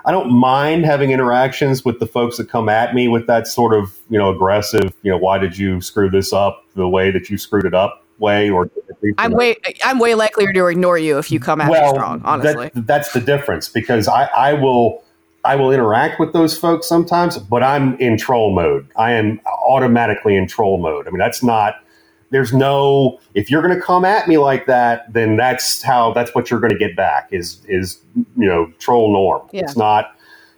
[0.10, 3.76] I don't mind having interactions with the folks that come at me with that sort
[3.76, 4.92] of you know aggressive.
[5.04, 8.04] You know, why did you screw this up the way that you screwed it up
[8.18, 8.50] way?
[8.50, 8.72] Or
[9.20, 12.24] I'm way I'm way likelier to ignore you if you come at me strong.
[12.26, 15.04] Honestly, that, that's the difference because I, I will
[15.46, 18.88] I will interact with those folks sometimes, but I'm in troll mode.
[18.96, 21.08] I am automatically in troll mode.
[21.08, 21.84] I mean, that's not.
[22.32, 23.20] There's no.
[23.34, 26.14] If you're going to come at me like that, then that's how.
[26.14, 27.30] That's what you're going to get back.
[27.32, 29.48] Is is you know troll norm.
[29.52, 29.62] Yeah.
[29.62, 30.16] It's not.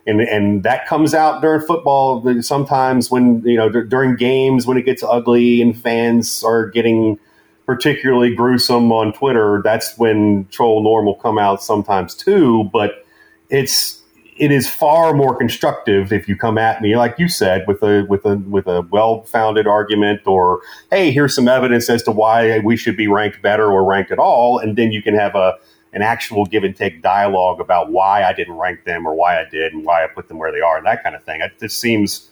[0.07, 4.75] And, and that comes out during football sometimes when you know d- during games when
[4.75, 7.19] it gets ugly and fans are getting
[7.67, 12.69] particularly gruesome on Twitter, that's when troll norm will come out sometimes too.
[12.73, 13.05] But
[13.49, 14.00] it's
[14.41, 18.03] it is far more constructive if you come at me, like you said, with a
[18.09, 22.57] with a with a well founded argument or hey, here's some evidence as to why
[22.59, 25.57] we should be ranked better or ranked at all, and then you can have a
[25.93, 29.45] an actual give and take dialogue about why I didn't rank them or why I
[29.47, 31.41] did and why I put them where they are and that kind of thing.
[31.41, 32.29] It just seems,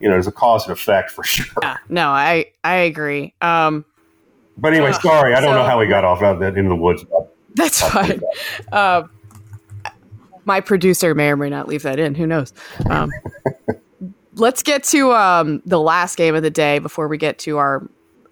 [0.00, 1.46] you know, there's a cause and effect for sure.
[1.62, 3.34] yeah, no, I I agree.
[3.40, 3.84] Um,
[4.58, 6.68] But anyway, Ugh, sorry, I don't so- know how we got off out that in
[6.68, 7.04] the woods.
[7.54, 8.20] that's fine.
[8.72, 9.10] Um,
[10.46, 12.14] my producer may or may not leave that in.
[12.14, 12.54] Who knows?
[12.88, 13.10] Um,
[14.34, 17.86] let's get to um, the last game of the day before we get to our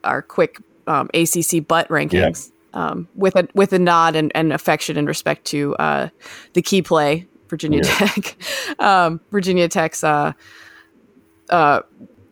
[0.04, 2.50] our quick um, ACC butt rankings.
[2.72, 6.08] Um, with a with a nod and, and affection and respect to uh,
[6.54, 8.06] the key play, Virginia Yeah.
[8.06, 8.36] Tech,
[8.80, 10.32] um, Virginia Tech's uh,
[11.50, 11.82] uh,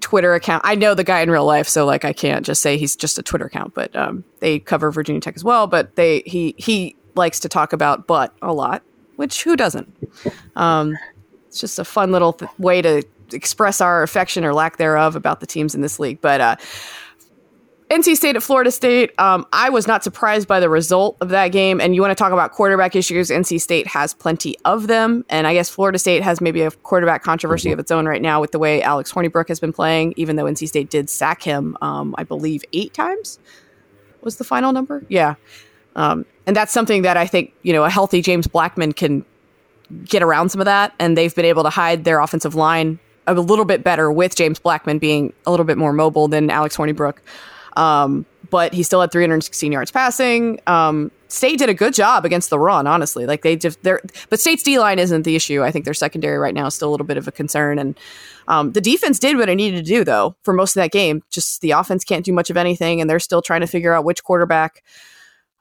[0.01, 0.63] Twitter account.
[0.65, 3.19] I know the guy in real life, so like I can't just say he's just
[3.19, 5.69] a Twitter account, but um, they cover Virginia Tech as well.
[5.69, 8.83] But they he he likes to talk about butt a lot,
[9.23, 9.89] which who doesn't?
[10.57, 10.99] Um,
[11.47, 15.39] it's just a fun little th- way to express our affection or lack thereof about
[15.39, 16.21] the teams in this league.
[16.21, 16.57] But uh,
[17.89, 19.13] NC State at Florida State.
[19.21, 21.81] Um, I was not surprised by the result of that game.
[21.81, 23.31] And you want to talk about quarterback issues?
[23.31, 27.23] NC State has plenty of them, and I guess Florida State has maybe a quarterback
[27.23, 30.15] controversy of its own right now with the way Alex Hornibrook has been playing.
[30.17, 33.39] Even though NC State did sack him, um, I believe eight times
[34.21, 35.05] was the final number.
[35.09, 35.37] Yeah,
[35.97, 39.25] um, and that's something that I think you know a healthy James Blackman can
[40.05, 43.35] get around some of that, and they've been able to hide their offensive line a
[43.35, 47.19] little bit better with James Blackman being a little bit more mobile than Alex Hornibrook.
[47.77, 50.61] Um, but he still had 316 yards passing.
[50.67, 53.25] Um, State did a good job against the run, honestly.
[53.25, 55.63] Like they just they're but State's D line isn't the issue.
[55.63, 57.79] I think their secondary right now is still a little bit of a concern.
[57.79, 57.99] And
[58.49, 61.23] um, the defense did what it needed to do though for most of that game.
[61.31, 64.05] Just the offense can't do much of anything, and they're still trying to figure out
[64.05, 64.83] which quarterback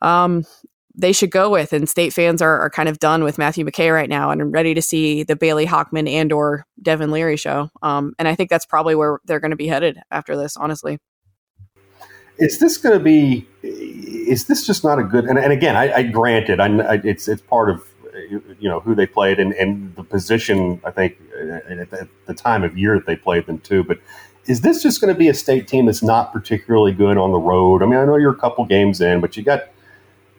[0.01, 0.45] um,
[0.93, 1.73] they should go with.
[1.73, 4.73] And State fans are, are kind of done with Matthew McKay right now and ready
[4.73, 7.69] to see the Bailey Hockman and or Devin Leary show.
[7.81, 10.99] Um, and I think that's probably where they're going to be headed after this, honestly.
[12.37, 13.47] is this going to be?
[13.63, 15.25] Is this just not a good?
[15.25, 17.85] And, and again, I, I granted, I, I, it's it's part of
[18.59, 20.81] you know who they played and, and the position.
[20.83, 23.83] I think uh, at the time of year that they played them too.
[23.83, 23.99] But
[24.47, 27.39] is this just going to be a state team that's not particularly good on the
[27.39, 27.83] road?
[27.83, 29.69] I mean, I know you're a couple games in, but you got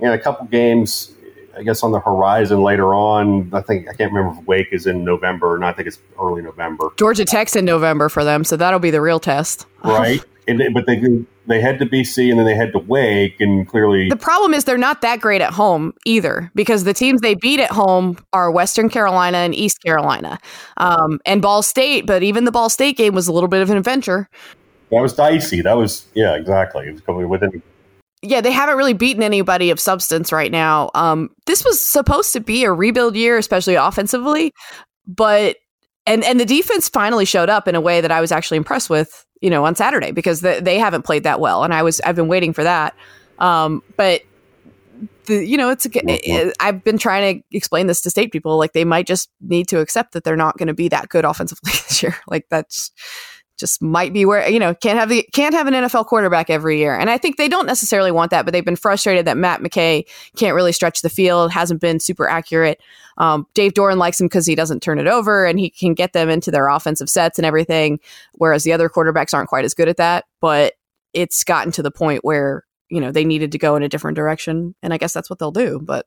[0.07, 1.13] know a couple games.
[1.55, 3.51] I guess on the horizon later on.
[3.53, 5.75] I think I can't remember if Wake is in November or not.
[5.75, 6.89] I think it's early November.
[6.97, 9.67] Georgia Tech's in November for them, so that'll be the real test.
[9.85, 10.25] right?
[10.49, 11.01] and but they
[11.47, 14.65] they head to BC and then they head to Wake, and clearly The problem is
[14.65, 18.51] they're not that great at home either, because the teams they beat at home are
[18.51, 20.39] Western Carolina and East Carolina,
[20.77, 22.07] um, and Ball State.
[22.07, 24.29] But even the Ball State game was a little bit of an adventure.
[24.91, 25.61] that was dicey.
[25.61, 26.89] That was yeah, exactly.
[26.89, 27.63] It was coming within.
[28.23, 30.91] Yeah, they haven't really beaten anybody of substance right now.
[30.95, 34.53] Um, this was supposed to be a rebuild year, especially offensively,
[35.07, 35.57] but
[36.07, 38.89] and and the defense finally showed up in a way that I was actually impressed
[38.89, 42.01] with, you know, on Saturday because they, they haven't played that well, and I was
[42.03, 42.95] I've been waiting for that.
[43.41, 44.23] Um, but
[45.27, 46.53] the you know it's a.
[46.61, 49.81] I've been trying to explain this to state people like they might just need to
[49.81, 52.17] accept that they're not going to be that good offensively this year.
[52.29, 52.93] Like that's
[53.63, 56.79] just might be where you know can't have the can't have an NFL quarterback every
[56.79, 59.61] year, and I think they don't necessarily want that, but they've been frustrated that Matt
[59.61, 60.05] McKay
[60.37, 62.81] can't really stretch the field, hasn't been super accurate.
[63.19, 66.13] Um, Dave Doeren likes him because he doesn't turn it over and he can get
[66.13, 68.01] them into their offensive sets and everything,
[68.33, 70.25] whereas the other quarterbacks aren't quite as good at that.
[70.41, 70.75] But
[71.13, 74.17] it's gotten to the point where you know they needed to go in a different
[74.17, 75.79] direction, and I guess that's what they'll do.
[75.81, 76.07] But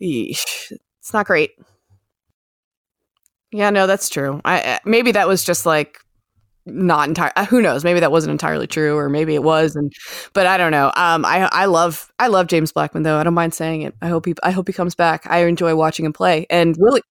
[0.00, 1.50] eesh, it's not great.
[3.50, 4.40] Yeah, no, that's true.
[4.44, 5.98] I maybe that was just like
[6.72, 7.32] not entire.
[7.36, 7.84] uh, Who knows?
[7.84, 9.76] Maybe that wasn't entirely true, or maybe it was.
[9.76, 9.92] And
[10.32, 10.92] but I don't know.
[10.96, 13.18] Um, I I love I love James Blackman though.
[13.18, 13.94] I don't mind saying it.
[14.02, 15.26] I hope he I hope he comes back.
[15.26, 16.46] I enjoy watching him play.
[16.50, 17.02] And Willie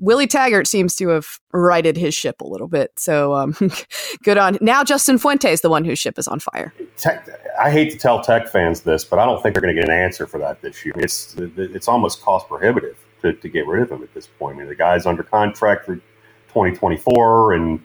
[0.00, 2.90] Willie Taggart seems to have righted his ship a little bit.
[2.96, 3.54] So um,
[4.24, 4.82] good on now.
[4.82, 6.72] Justin Fuente is the one whose ship is on fire.
[6.96, 7.28] Tech,
[7.60, 9.88] I hate to tell Tech fans this, but I don't think they're going to get
[9.90, 10.94] an answer for that this year.
[10.96, 14.56] It's it's almost cost prohibitive to, to get rid of him at this point.
[14.56, 17.80] I mean, the guy's under contract for 2024, and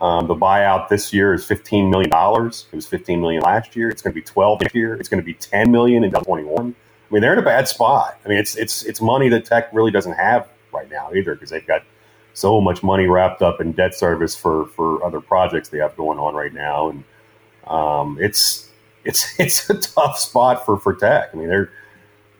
[0.00, 2.66] um, the buyout this year is 15 million dollars.
[2.72, 3.88] It was 15 million last year.
[3.88, 4.94] It's going to be 12 next year.
[4.94, 6.74] It's going to be 10 million in 2021.
[7.08, 8.18] I mean, they're in a bad spot.
[8.24, 11.50] I mean, it's it's it's money that Tech really doesn't have right now either because
[11.50, 11.82] they've got
[12.34, 16.18] so much money wrapped up in debt service for for other projects they have going
[16.18, 17.04] on right now, and
[17.66, 18.68] um, it's
[19.04, 21.30] it's it's a tough spot for for Tech.
[21.32, 21.70] I mean, they're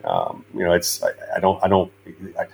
[0.03, 1.91] um, you know, it's I, I don't I don't.
[2.39, 2.47] I,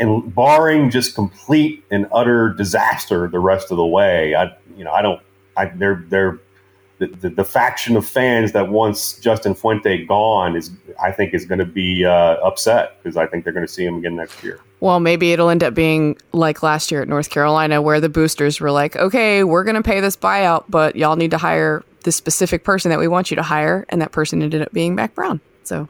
[0.00, 4.90] and barring just complete and utter disaster the rest of the way, I you know
[4.90, 5.20] I don't
[5.56, 6.40] I they're they're
[6.98, 10.70] the, the, the faction of fans that wants Justin Fuente gone is
[11.02, 13.84] I think is going to be uh, upset because I think they're going to see
[13.84, 14.60] him again next year.
[14.80, 18.60] Well, maybe it'll end up being like last year at North Carolina, where the boosters
[18.60, 22.16] were like, "Okay, we're going to pay this buyout, but y'all need to hire this
[22.16, 25.14] specific person that we want you to hire," and that person ended up being Mack
[25.14, 25.40] Brown.
[25.64, 25.88] So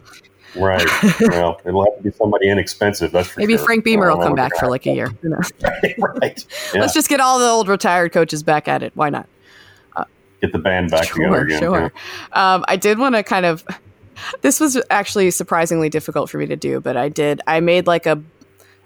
[0.56, 0.84] Right.
[1.20, 3.12] well, it'll have to be somebody inexpensive.
[3.12, 3.64] That's for maybe sure.
[3.64, 5.12] Frank Beamer will come back for like a year.
[5.22, 5.52] Knows?
[5.62, 5.94] happen.
[6.20, 6.44] right.
[6.74, 6.80] Yeah.
[6.80, 8.92] Let's just get all the old retired coaches back at it.
[8.94, 9.28] Why not?
[10.40, 11.58] get the band back together again.
[11.58, 11.92] sure.
[12.32, 13.62] Um, I did want to kind of.
[14.40, 17.42] This was actually surprisingly difficult for me to do, but I did.
[17.46, 18.22] I made like a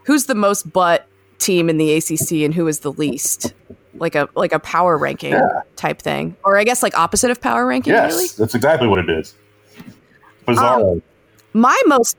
[0.05, 1.07] who's the most butt
[1.39, 3.55] team in the ACC and who is the least,
[3.95, 5.61] like a like a power ranking Yeah.
[5.77, 7.93] type thing, or I guess like opposite of power ranking.
[7.93, 9.35] Yes, Really, that's exactly what it is.
[10.47, 10.81] Bizarre.
[10.81, 11.03] Um,
[11.55, 12.17] my most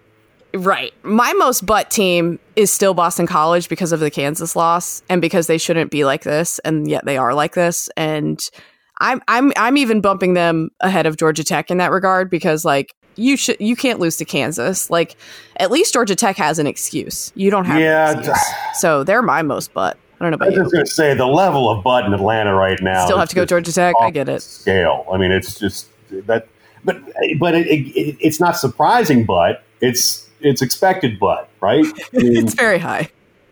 [0.55, 5.21] right, my most butt team is still Boston College because of the Kansas loss and
[5.21, 8.49] because they shouldn't be like this, and yet they are like this, and.
[9.01, 12.95] I'm I'm I'm even bumping them ahead of Georgia Tech in that regard because like
[13.17, 14.89] you should you can't lose to Kansas.
[14.89, 15.17] Like
[15.57, 17.31] at least Georgia Tech has an excuse.
[17.35, 18.37] You don't have Yeah.
[18.73, 19.97] So they're my most butt.
[20.19, 20.63] I don't know I about was you.
[20.63, 23.05] just going to say the level of butt in Atlanta right now.
[23.05, 23.95] Still have to go Georgia Tech.
[23.99, 24.41] I get it.
[24.41, 25.05] Scale.
[25.11, 26.47] I mean, it's just that,
[26.85, 27.01] but
[27.39, 31.85] but it, it, it's not surprising, but it's it's expected, but right.
[32.13, 33.09] I mean, It's very high.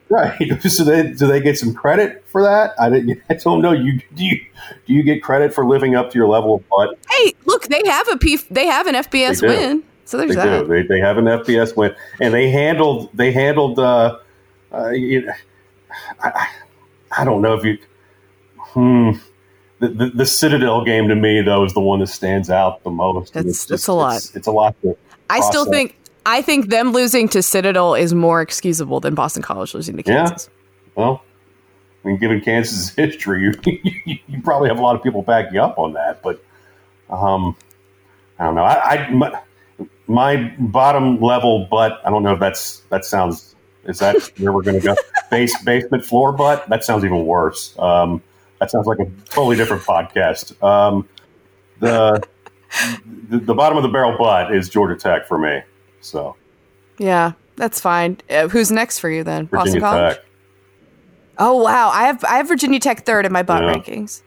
[0.09, 0.39] right.
[0.69, 2.73] So they, do they get some credit for that?
[2.79, 3.21] I didn't.
[3.29, 3.71] I don't know.
[3.73, 4.39] You do you
[4.85, 6.95] do you get credit for living up to your level of Bud?
[7.09, 9.83] Hey, look, they have a P they have an FBS win.
[10.05, 10.61] So there's They that.
[10.61, 10.67] do.
[10.67, 13.79] They, they have an FBS win, and they handled they handled.
[13.79, 14.19] Uh,
[14.73, 15.31] uh, you
[16.21, 16.47] I, I
[17.21, 17.77] I don't know if you.
[18.57, 19.11] Hmm.
[19.83, 22.89] The, the, the Citadel game to me though is the one that stands out the
[22.89, 23.33] most.
[23.33, 24.15] That's- It's that's a lot.
[24.17, 24.75] It's, it's a lot.
[25.29, 29.73] I still think I think them losing to Citadel is more excusable than Boston College
[29.73, 30.27] losing to Yeah.
[30.27, 30.49] Kansas.
[30.95, 31.21] Well,
[32.03, 33.53] I mean, given Kansas' history, you,
[34.05, 36.21] you, you probably have a lot of people backing up on that.
[36.23, 36.41] But
[37.09, 37.55] um,
[38.39, 38.63] I don't know.
[38.63, 39.41] I, I my,
[40.07, 41.99] my bottom level butt.
[42.05, 43.55] I don't know if that's that sounds.
[43.85, 44.95] Is that where we're going to go?
[45.29, 46.69] Base basement floor butt.
[46.69, 47.77] That sounds even worse.
[47.77, 48.21] Um,
[48.63, 50.61] that sounds like a totally different podcast.
[50.63, 51.07] Um,
[51.79, 52.21] the,
[53.29, 55.61] the the bottom of the barrel butt is Georgia Tech for me.
[55.99, 56.35] So
[56.97, 58.19] Yeah, that's fine.
[58.29, 59.45] Uh, who's next for you then?
[59.45, 60.15] Boston Virginia College.
[60.15, 60.25] Tech.
[61.39, 63.73] Oh wow, I have I have Virginia Tech third in my butt Yeah.
[63.73, 64.21] rankings.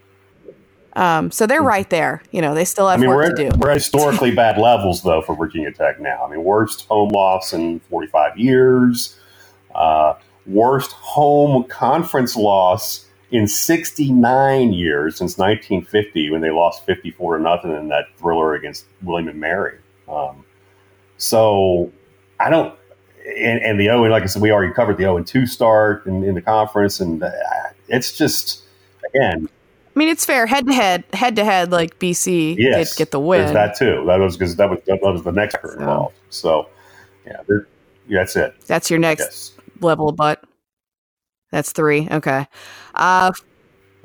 [0.95, 2.23] Um, so they're right there.
[2.31, 3.59] You know, they still have I mean, work we're to do.
[3.59, 6.25] we're at historically bad levels, though, for Virginia Tech now.
[6.25, 9.19] I mean, worst home loss in 45 years,
[9.75, 10.15] uh,
[10.47, 17.73] worst home conference loss in 69 years since 1950 when they lost 54 to nothing
[17.73, 19.79] in that thriller against William and Mary.
[20.09, 20.45] Um,
[21.17, 21.93] so
[22.39, 22.79] I don't,
[23.27, 25.47] and, and the 0 and like I said, we already covered the 0 and 2
[25.47, 27.31] start in, in the conference, and uh,
[27.89, 28.63] it's just,
[29.13, 29.49] again,
[29.95, 31.73] I mean, it's fair head to head, head to head.
[31.73, 33.55] Like BC yes, did get the win.
[33.55, 34.05] that too.
[34.07, 35.73] That was because that was that was the next So.
[35.79, 36.15] involved.
[36.29, 36.69] So
[37.27, 38.55] yeah, yeah, that's it.
[38.67, 40.45] That's your next Yes, level of butt.
[41.51, 42.09] That's three.
[42.11, 42.47] Okay.
[42.95, 43.33] Uh,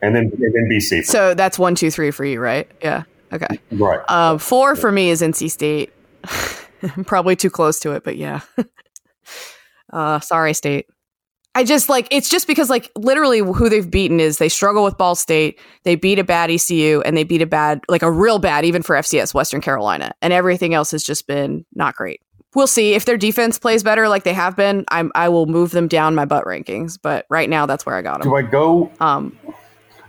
[0.02, 1.06] and then and then BC.
[1.06, 2.70] so that's one, two, three for you, right?
[2.82, 3.04] Yeah.
[3.34, 3.60] Okay.
[3.72, 4.00] right.
[4.10, 5.94] Um, four for me is NC State.
[6.96, 8.42] I'm probably too close to it, but yeah.
[9.94, 10.88] uh, sorry, State.
[11.54, 14.98] I just like it's just because like literally who they've beaten is they struggle with
[14.98, 18.39] Ball State, they beat a bad ECU, and they beat a bad like a real
[18.39, 22.22] bad even for FCS Western Carolina, and everything else has just been not great.
[22.54, 24.84] We'll see if their defense plays better like they have been.
[24.89, 28.02] I'm I will move them down my butt rankings, but right now that's where I
[28.02, 28.30] got them.
[28.30, 28.91] do I go?
[28.99, 29.38] Um,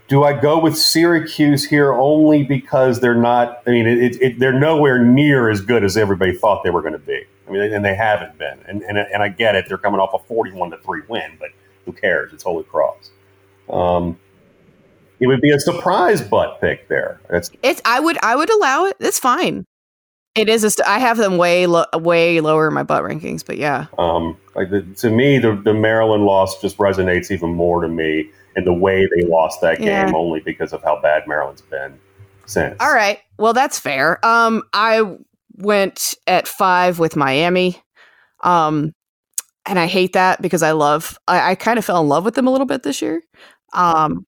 [0.09, 3.63] Do I go with Syracuse here only because they're not?
[3.67, 6.83] I mean, it, it, it, they're nowhere near as good as everybody thought they were
[6.83, 7.25] going to be.
[7.49, 8.59] I mean, and they haven't been.
[8.67, 11.51] And, and and I get it; they're coming off a forty-one to three win, but
[11.85, 12.33] who cares?
[12.33, 13.11] It's Holy Cross.
[13.71, 14.19] Um,
[15.21, 17.21] it would be a surprise butt pick there.
[17.31, 18.97] That's It's I would I would allow it.
[19.01, 19.65] It's fine.
[20.35, 20.65] It is.
[20.65, 23.87] A st- I have them way lo- way lower in my butt rankings, but yeah.
[23.99, 28.31] um, like the, to me, the the Maryland loss just resonates even more to me
[28.57, 30.13] in the way they lost that game, Yeah.
[30.15, 31.99] only because of how bad Maryland's been
[32.47, 32.77] since.
[32.81, 33.19] All right.
[33.39, 34.25] Well, that's fair.
[34.25, 35.17] Um, I
[35.57, 37.83] went at five with Miami.
[38.43, 38.93] Um,
[39.65, 41.19] and I hate that because I love.
[41.29, 43.23] I, I kind of fell in love with them a little bit this year.
[43.73, 44.27] Um,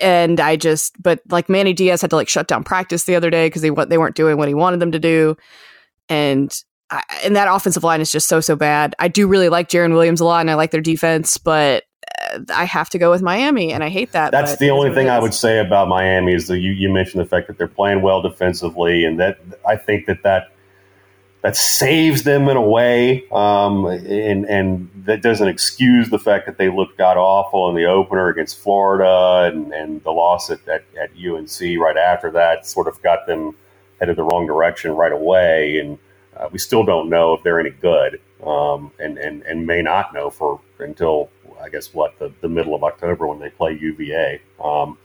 [0.00, 3.30] and I just, but like Manny Diaz had to like shut down practice the other
[3.30, 5.36] day because they wa- they weren't doing what he wanted them to do,
[6.08, 6.52] and
[6.90, 8.94] I, and that offensive line is just so so bad.
[8.98, 11.84] I do really like Jarren Williams a lot, and I like their defense, but
[12.32, 14.32] uh, I have to go with Miami, and I hate that.
[14.32, 17.28] That's the only thing I would say about Miami is that you, you mentioned the
[17.28, 20.52] fact that they're playing well defensively, and that I think that that
[21.42, 26.56] that saves them in a way, um, and and that doesn't excuse the fact that
[26.56, 30.84] they looked god awful in the opener against Florida, and, and the loss at, at,
[31.00, 33.54] at UNC right after that sort of got them
[33.98, 35.98] headed the wrong direction right away, and
[36.36, 40.14] uh, we still don't know if they're any good, um, and and and may not
[40.14, 41.28] know for until
[41.60, 44.40] I guess what the, the middle of October when they play UVA.
[44.62, 44.96] Um,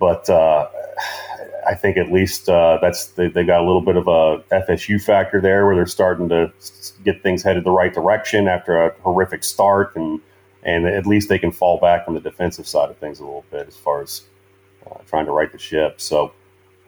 [0.00, 0.68] but uh,
[1.68, 5.02] I think at least uh, that's they, they got a little bit of a FSU
[5.02, 6.52] factor there, where they're starting to
[7.04, 10.20] get things headed the right direction after a horrific start, and
[10.64, 13.46] and at least they can fall back on the defensive side of things a little
[13.52, 14.22] bit as far as
[14.90, 16.00] uh, trying to right the ship.
[16.00, 16.32] So,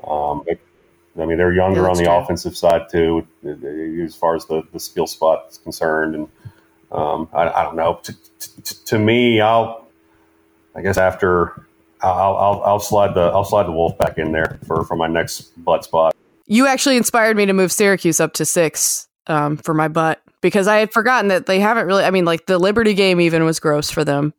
[0.04, 0.60] um, it,
[1.20, 2.12] I mean, they're younger Yeah, on the true.
[2.12, 6.28] offensive side too, uh, as far as the the skill spot is concerned, and
[6.92, 8.00] um, I, I don't know.
[8.04, 8.16] To,
[8.64, 9.86] to, to me, I'll
[10.74, 11.66] I guess after
[12.02, 15.06] I'll, I'll I'll slide the I'll slide the wolf back in there for for my
[15.06, 16.14] next butt spot.
[16.46, 20.66] You actually inspired me to move Syracuse up to six um, for my butt because
[20.66, 22.04] I had forgotten that they haven't really.
[22.04, 24.34] I mean, like the Liberty game even was gross for them.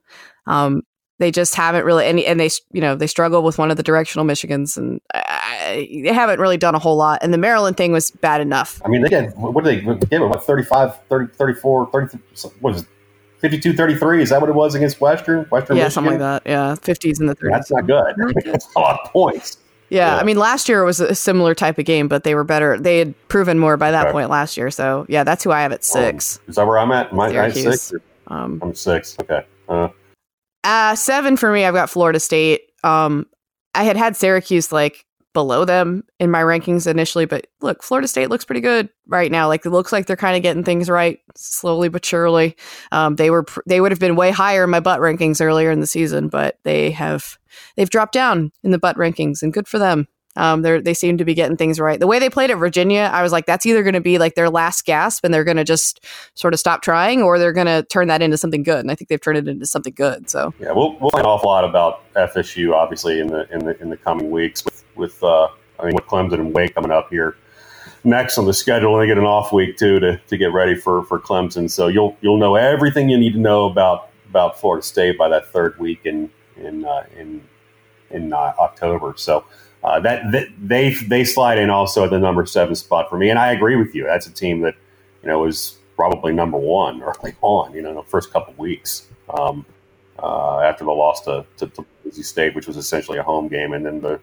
[0.46, 0.84] Um,
[1.20, 3.84] they just haven't really, and, and they you know they struggle with one of the
[3.84, 7.20] directional Michigans, and I, they haven't really done a whole lot.
[7.22, 8.82] And the Maryland thing was bad enough.
[8.84, 12.18] I mean, they get what did they give it what 35, 30, 34, 30,
[12.60, 12.88] what is it?
[13.44, 15.92] 52 33 is that what it was against Western Western yeah, Michigan?
[15.92, 16.50] something like that.
[16.50, 17.52] Yeah, fifties in the thirties.
[17.70, 18.16] That's not good.
[18.46, 19.58] That's a lot of points.
[19.90, 20.22] Yeah, Yeah.
[20.22, 22.80] I mean, last year was a similar type of game, but they were better.
[22.80, 24.12] They had proven more by that Okay.
[24.14, 24.72] point last year.
[24.72, 26.38] So yeah, that's who I have at six.
[26.38, 27.14] Um, is that where I'm at?
[27.14, 27.82] My I Syracuse.
[27.82, 28.04] six.
[28.28, 29.18] Um, I'm six.
[29.22, 29.46] Okay.
[29.68, 29.90] Uh,
[30.64, 31.66] Uh, seven for me.
[31.66, 32.62] I've got Florida State.
[32.86, 33.28] Um,
[33.76, 38.30] I had had Syracuse like below them in my rankings initially, but look, Florida State
[38.30, 39.48] looks pretty good right now.
[39.48, 42.56] Like it looks like they're kind of getting things right slowly but surely.
[42.92, 45.80] Um, they were they would have been way higher in my butt rankings earlier in
[45.80, 47.38] the season, but they have
[47.76, 50.08] they've dropped down in the butt rankings, and good for them.
[50.36, 52.00] Um, they they seem to be getting things right.
[52.00, 54.36] The way they played at Virginia, I was like, that's either going to be like
[54.36, 56.04] their last gasp, and they're going to just
[56.34, 58.80] sort of stop trying, or they're going to turn that into something good.
[58.80, 60.30] And I think they've turned it into something good.
[60.30, 63.90] So yeah, we'll we'll an awful lot about FSU obviously in the in the in
[63.90, 65.48] the coming weeks with with uh,
[65.80, 67.38] I mean with Clemson and Wake coming up here
[68.04, 68.98] next on the schedule.
[68.98, 71.70] They get an off week too to, to get ready for for Clemson.
[71.70, 75.48] So you'll you'll know everything you need to know about about Florida State by that
[75.52, 77.42] third week in in uh, in
[78.10, 79.14] in uh, October.
[79.18, 79.46] So.
[79.84, 83.30] Uh, that, that they they slide in also at the number seven spot for me,
[83.30, 84.06] and I agree with you.
[84.06, 84.76] That's a team that
[85.22, 87.74] you know was probably number one early on.
[87.74, 89.66] You know, the first couple weeks um,
[90.20, 93.74] uh, after the loss to, to, to Boise State, which was essentially a home game,
[93.74, 94.20] and then the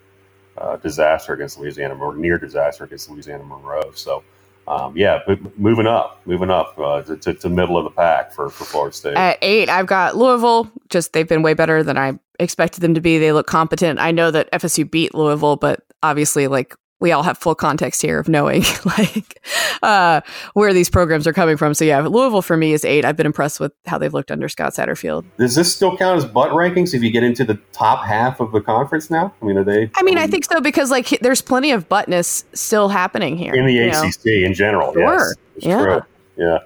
[0.61, 3.93] uh, disaster against Louisiana or near disaster against Louisiana Monroe.
[3.95, 4.23] So.
[4.69, 8.31] Um, yeah, but moving up, moving up uh, to, to, to middle of the pack
[8.31, 9.17] for, for Florida State.
[9.17, 10.71] At eight, I've got Louisville.
[10.91, 13.19] Just they've been way better than I expected them to be.
[13.19, 13.99] They look competent.
[13.99, 18.19] I know that FSU beat Louisville, but obviously, like we all have full context here
[18.19, 19.43] of knowing like
[19.83, 20.21] uh,
[20.55, 21.73] where these programs are coming from.
[21.75, 23.05] So yeah, Louisville for me is eight.
[23.05, 25.25] I've been impressed with how they've looked under Scott Satterfield.
[25.39, 28.53] Does this still count as butt rankings if you get into the top half of
[28.53, 29.33] the conference now?
[29.41, 29.91] I mean, are they?
[29.97, 33.67] I mean, I think so because like there's plenty of buttness still happening here in
[33.67, 34.03] the you know?
[34.03, 34.93] ACC in general.
[34.93, 35.03] Sure.
[35.03, 35.83] Yes, it's Yeah.
[35.83, 36.01] true.
[36.37, 36.59] Yeah.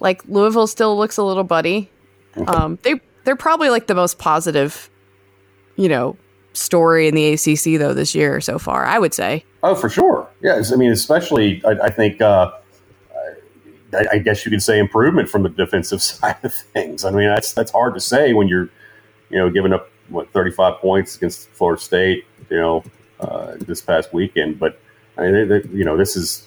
[0.00, 1.90] Like Louisville still looks a little buddy.
[2.46, 4.88] Um, they they're probably like the most positive,
[5.76, 6.16] you know,
[6.58, 8.84] story in the ACC though this year so far.
[8.84, 9.44] I would say.
[9.62, 10.28] Oh, for sure.
[10.42, 10.72] Yes.
[10.72, 12.52] I mean, especially, I, I think, uh,
[13.92, 17.04] I, I guess you could say improvement from the defensive side of things.
[17.04, 18.68] I mean, that's that's hard to say when you're,
[19.30, 22.84] you know, giving up what 35 points against Florida State, you know,
[23.20, 24.58] uh, this past weekend.
[24.58, 24.80] But
[25.16, 26.46] I mean, they, they- you know, this is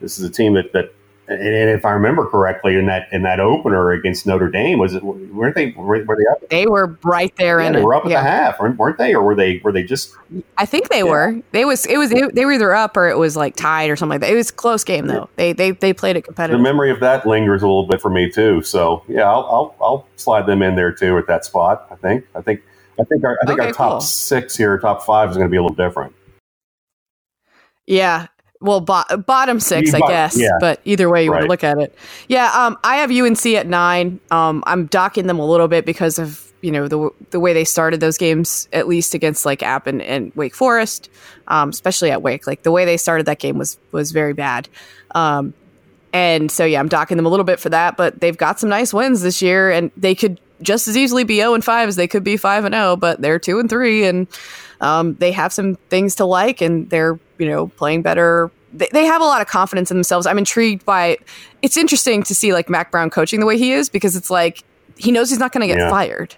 [0.00, 0.92] this is a team that that.
[1.26, 4.94] And and if I remember correctly, in that in that opener against Notre Dame, was
[4.94, 6.48] it weren't they were, were they up?
[6.50, 8.22] They were right there Yeah, in they were up at Yeah.
[8.22, 9.14] the half, weren't they?
[9.14, 10.14] Or were they were they just
[10.58, 11.04] I think they Yeah.
[11.04, 11.40] were.
[11.52, 14.20] They was it was they were either up or it was like tied or something
[14.20, 14.30] like that.
[14.32, 15.30] It was a close game though.
[15.36, 16.58] They they they played it competitive.
[16.58, 18.60] the memory of that lingers a little bit for me too.
[18.62, 21.86] So yeah, I'll, I'll I'll slide them in there too at that spot.
[21.90, 22.62] I think I think
[23.00, 24.00] I think our I think Okay, our top cool.
[24.02, 26.14] six here, top five is going to be a little different.
[27.86, 28.26] Yeah.
[28.60, 30.38] Well, bo- bottom six, You I guess.
[30.38, 30.48] yeah.
[30.60, 31.94] But either way you want to look at it.
[32.28, 32.50] Yeah.
[32.54, 34.20] Um, I have UNC at nine.
[34.30, 37.64] Um, I'm docking them a little bit because of you know the the way they
[37.64, 41.10] started those games, at least against like App and, and Wake Forest,
[41.48, 42.46] um, especially at Wake.
[42.46, 44.68] Like the way they started that game was was very bad.
[45.14, 45.52] Um,
[46.14, 47.98] and so yeah, I'm docking them a little bit for that.
[47.98, 51.36] But they've got some nice wins this year, and they could just as easily be
[51.36, 54.04] 0 and 5 as they could be 5 and 0, but they're 2 and 3
[54.04, 54.26] and
[54.84, 58.50] um, they have some things to like and they're, you know, playing better.
[58.72, 60.26] They, they have a lot of confidence in themselves.
[60.26, 61.16] I'm intrigued by
[61.62, 64.62] it's interesting to see like Mack Brown coaching the way he is because it's like
[64.96, 65.90] he knows he's not going to get Yeah.
[65.90, 66.36] fired.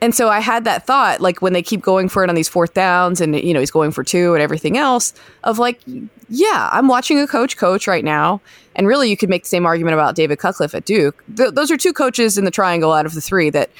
[0.00, 2.48] And so I had that thought, like when they keep going for it on these
[2.48, 5.14] fourth downs and, you know, he's going for two and everything else,
[5.44, 5.80] of like,
[6.28, 8.40] yeah, I'm watching a coach coach right now.
[8.74, 11.22] And really, you could make the same argument about David Cutcliffe at Duke.
[11.36, 13.70] Th- those are two coaches in the triangle out of the three that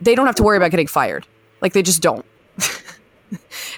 [0.00, 1.26] they don't have to worry about getting fired.
[1.60, 2.24] Like, they just don't.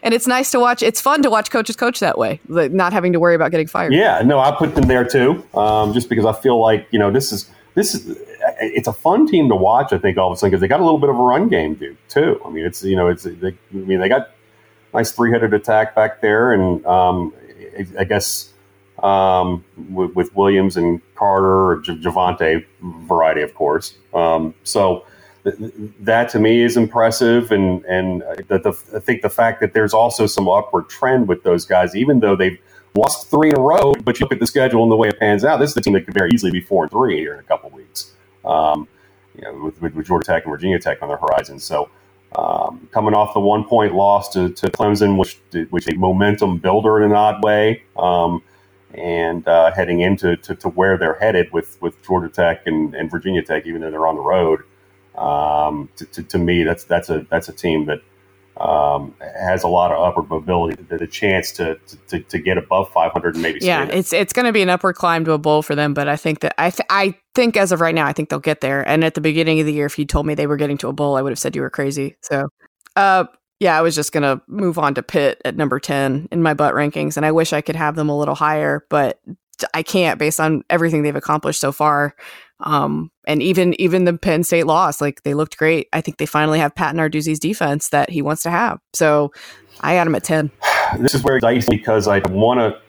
[0.03, 0.83] And it's nice to watch.
[0.83, 3.93] It's fun to watch coaches coach that way, not having to worry about getting fired.
[3.93, 7.11] Yeah, no, I put them there too, um, just because I feel like you know
[7.11, 8.19] this is this is
[8.61, 9.93] it's a fun team to watch.
[9.93, 11.49] I think all of a sudden because they got a little bit of a run
[11.49, 12.41] game, dude, too.
[12.45, 14.31] I mean, it's you know, it's they, I mean they got
[14.93, 17.33] nice three headed attack back there, and um,
[17.99, 18.53] I, guess
[19.03, 23.95] um, with, with Williams and Carter or J- Javonte variety, of course.
[24.15, 25.05] Um, so
[26.01, 29.93] that to me is impressive, and and the, the, I think the fact that there's
[29.93, 32.59] also some upward trend with those guys, even though they've
[32.95, 33.95] lost three in a row.
[33.95, 35.81] But you look at the schedule and the way it pans out, this is a
[35.81, 38.13] team that could very easily be four and three here in a couple weeks.
[38.45, 38.89] Um,
[39.37, 41.59] you know, with, with, Georgia Tech and Virginia Tech on the horizon.
[41.59, 41.91] So
[42.37, 45.39] um, coming off the one point loss to, to Clemson, which
[45.71, 48.43] which a momentum builder in an odd way, um,
[48.95, 53.11] and uh, heading into to, to where they're headed with with Georgia Tech and, and
[53.11, 54.63] Virginia Tech, even though they're on the road.
[55.17, 58.01] Um, to, to, to me, that's that's a that's a team that
[58.57, 62.91] um, has a lot of upward mobility, the, the chance to, to to get above
[62.93, 65.63] 500 and maybe Yeah, it's it's going to be an upward climb to a bowl
[65.63, 68.13] for them, but I think that I th- I think as of right now, I
[68.13, 68.87] think they'll get there.
[68.89, 70.89] And at the beginning of the year, if you told me they were getting to
[70.89, 72.17] a bowl, I would have said you were crazy.
[72.23, 72.49] So,
[72.95, 73.25] uh,
[73.59, 76.55] yeah, I was just going to move on to Pitt at number ten in my
[76.55, 79.21] butt rankings, and I wish I could have them a little higher, but
[79.73, 82.15] I can't based on everything they've accomplished so far.
[82.61, 85.89] Um, and even even the Penn State loss, like they looked great.
[85.93, 88.79] I think they finally have Pat Narduzzi's defense that he wants to have.
[88.93, 89.33] So
[89.81, 90.51] I had him at ten.
[90.99, 92.81] this is where it's dicey because I want to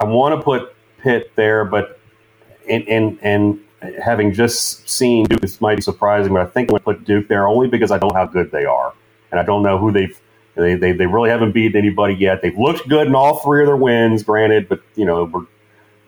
[0.00, 1.98] I want to put Pitt there, but
[2.68, 3.60] and and and
[4.02, 7.04] having just seen Duke, this might be surprising, but I think I'm going to put
[7.04, 8.92] Duke there only because I don't know how good they are,
[9.30, 10.18] and I don't know who they've.
[10.54, 12.40] They, they, they really haven't beaten anybody yet.
[12.40, 15.44] They've looked good in all three of their wins, granted, but you know we're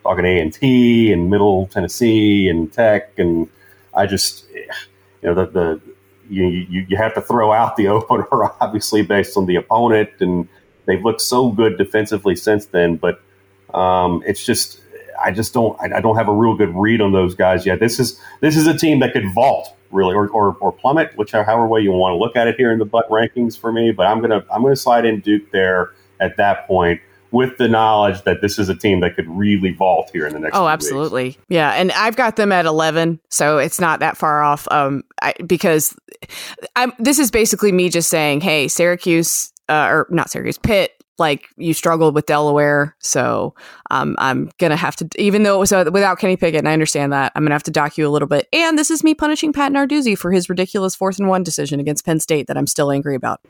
[0.09, 3.49] talking A and T and Middle Tennessee and Tech, and
[3.95, 4.65] I just you
[5.23, 5.81] know the the
[6.31, 8.27] you, you you have to throw out the opener
[8.61, 10.49] obviously based on the opponent, and
[10.87, 12.97] they've looked so good defensively since then.
[12.97, 13.21] But
[13.75, 14.81] um, it's just
[15.23, 17.81] I just don't I, I don't have a real good read on those guys yet.
[17.81, 21.45] This is this is a team that could vault really or, or, or plummet, whichever
[21.45, 23.93] however way you want to look at it here in the butt rankings for me.
[23.93, 27.01] But I'm gonna I'm gonna slide in Duke there at that point
[27.31, 30.41] with the knowledge that this is a team that could really vault here in the
[30.41, 30.57] next.
[30.57, 30.73] Oh, weeks.
[30.73, 31.39] absolutely.
[31.49, 35.35] Yeah, and I've got them at 11, so it's not that far off um I,
[35.47, 35.95] because
[36.77, 41.49] I'm this is basically me just saying, "Hey, Syracuse uh, or not Syracuse, Pitt, like
[41.57, 43.55] you struggled with Delaware, so
[43.91, 46.69] um, I'm going to have to even though it was uh, without Kenny Pickett, and
[46.69, 47.33] I understand that.
[47.35, 48.49] I'm going to have to dock you a little bit.
[48.53, 52.05] And this is me punishing Pat Narduzzi for his ridiculous fourth and one decision against
[52.05, 53.41] Penn State that I'm still angry about.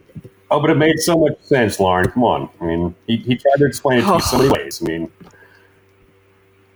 [0.50, 2.10] Oh, but it made so much sense, Lauren.
[2.10, 2.48] Come on.
[2.60, 4.82] I mean, he, he tried to explain it to me so many ways.
[4.82, 5.12] I mean,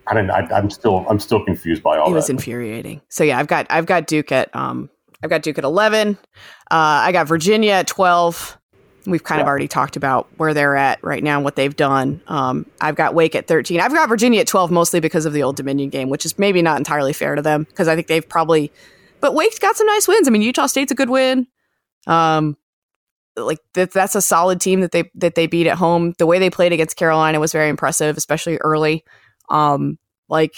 [0.07, 0.31] I don't.
[0.31, 1.07] I, I'm still.
[1.09, 2.17] I'm still confused by all it that.
[2.17, 3.01] was infuriating.
[3.09, 4.91] So yeah, I've got I've got Duke at um
[5.23, 6.19] I've got Duke at eleven.
[6.71, 8.59] Uh, I got Virginia at twelve.
[9.07, 12.23] We've kind of already talked about where they're at right now and what they've done.
[12.29, 13.81] Um, I've got Wake at thirteen.
[13.81, 16.63] I've got Virginia at twelve mostly because of the Old Dominion game, which is maybe
[16.63, 18.71] not entirely fair to them because I think they've probably.
[19.21, 20.29] But Wake's got some nice wins.
[20.29, 21.47] I mean, Utah State's a good win.
[22.07, 22.57] Um,
[23.37, 26.15] like that, that's a solid team that they that they beat at home.
[26.19, 29.05] The way they played against Carolina was very impressive, especially early.
[29.49, 30.55] Um, like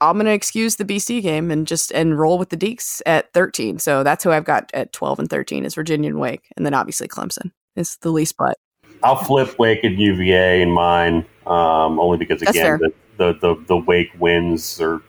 [0.00, 3.78] I'm gonna excuse the BC game and just and roll with the Deacs at 13.
[3.78, 6.74] So that's who I've got at 12 and 13 is Virginia and Wake, and then
[6.74, 8.56] obviously Clemson is the least but.
[9.02, 13.76] I'll flip Wake and UVA in mine, um, only because again the, the the the
[13.76, 15.02] Wake wins are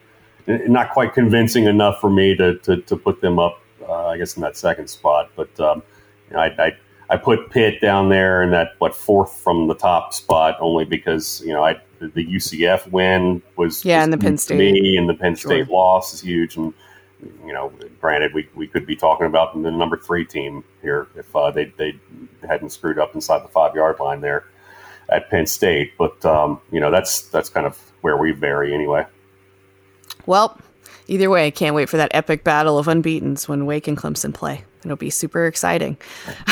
[0.46, 3.62] not quite convincing enough for me to to, to put them up.
[3.88, 5.82] Uh, I guess in that second spot, but um,
[6.30, 6.78] you know, I, I
[7.10, 11.42] I put Pitt down there in that what fourth from the top spot only because
[11.46, 14.58] you know I the, UCF win was Yeah, was and the Penn State.
[14.58, 15.52] me, and the Penn Sure.
[15.52, 16.74] State loss is huge, and
[17.46, 21.36] you know, granted, we, we could be talking about the number three team here if
[21.36, 22.00] uh, they, they
[22.48, 24.46] hadn't screwed up inside the five yard line there
[25.10, 25.94] at Penn State.
[25.98, 29.06] But, um, you know, that's that's kind of where we vary anyway.
[30.26, 30.60] Well,
[31.08, 34.34] either way, I can't wait for that epic battle of unbeatens when Wake and Clemson
[34.34, 34.64] play.
[34.88, 35.98] It'll be super exciting.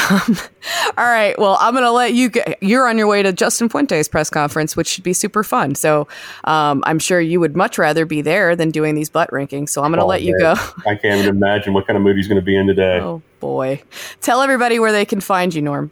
[0.09, 0.38] Um,
[0.97, 1.38] all right.
[1.39, 4.29] Well, I'm going to let you get, you're on your way to Justin Fuente's press
[4.29, 5.75] conference, which should be super fun.
[5.75, 6.07] So
[6.43, 9.69] um, I'm sure you would much rather be there than doing these butt rankings.
[9.69, 10.53] So I'm going to Oh, let you go.
[10.88, 12.99] I can't even imagine what kind of mood he's going to be in today.
[13.01, 13.81] Oh, boy.
[14.21, 15.91] Tell everybody where they can find you, Norm.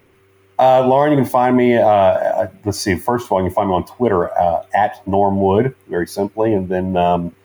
[0.59, 1.75] Uh, Lauren, you can find me.
[1.75, 2.95] Uh, uh, let's see.
[2.95, 6.69] First of all, you can find me on Twitter uh, at Normwood, very simply, and
[6.69, 7.35] then um,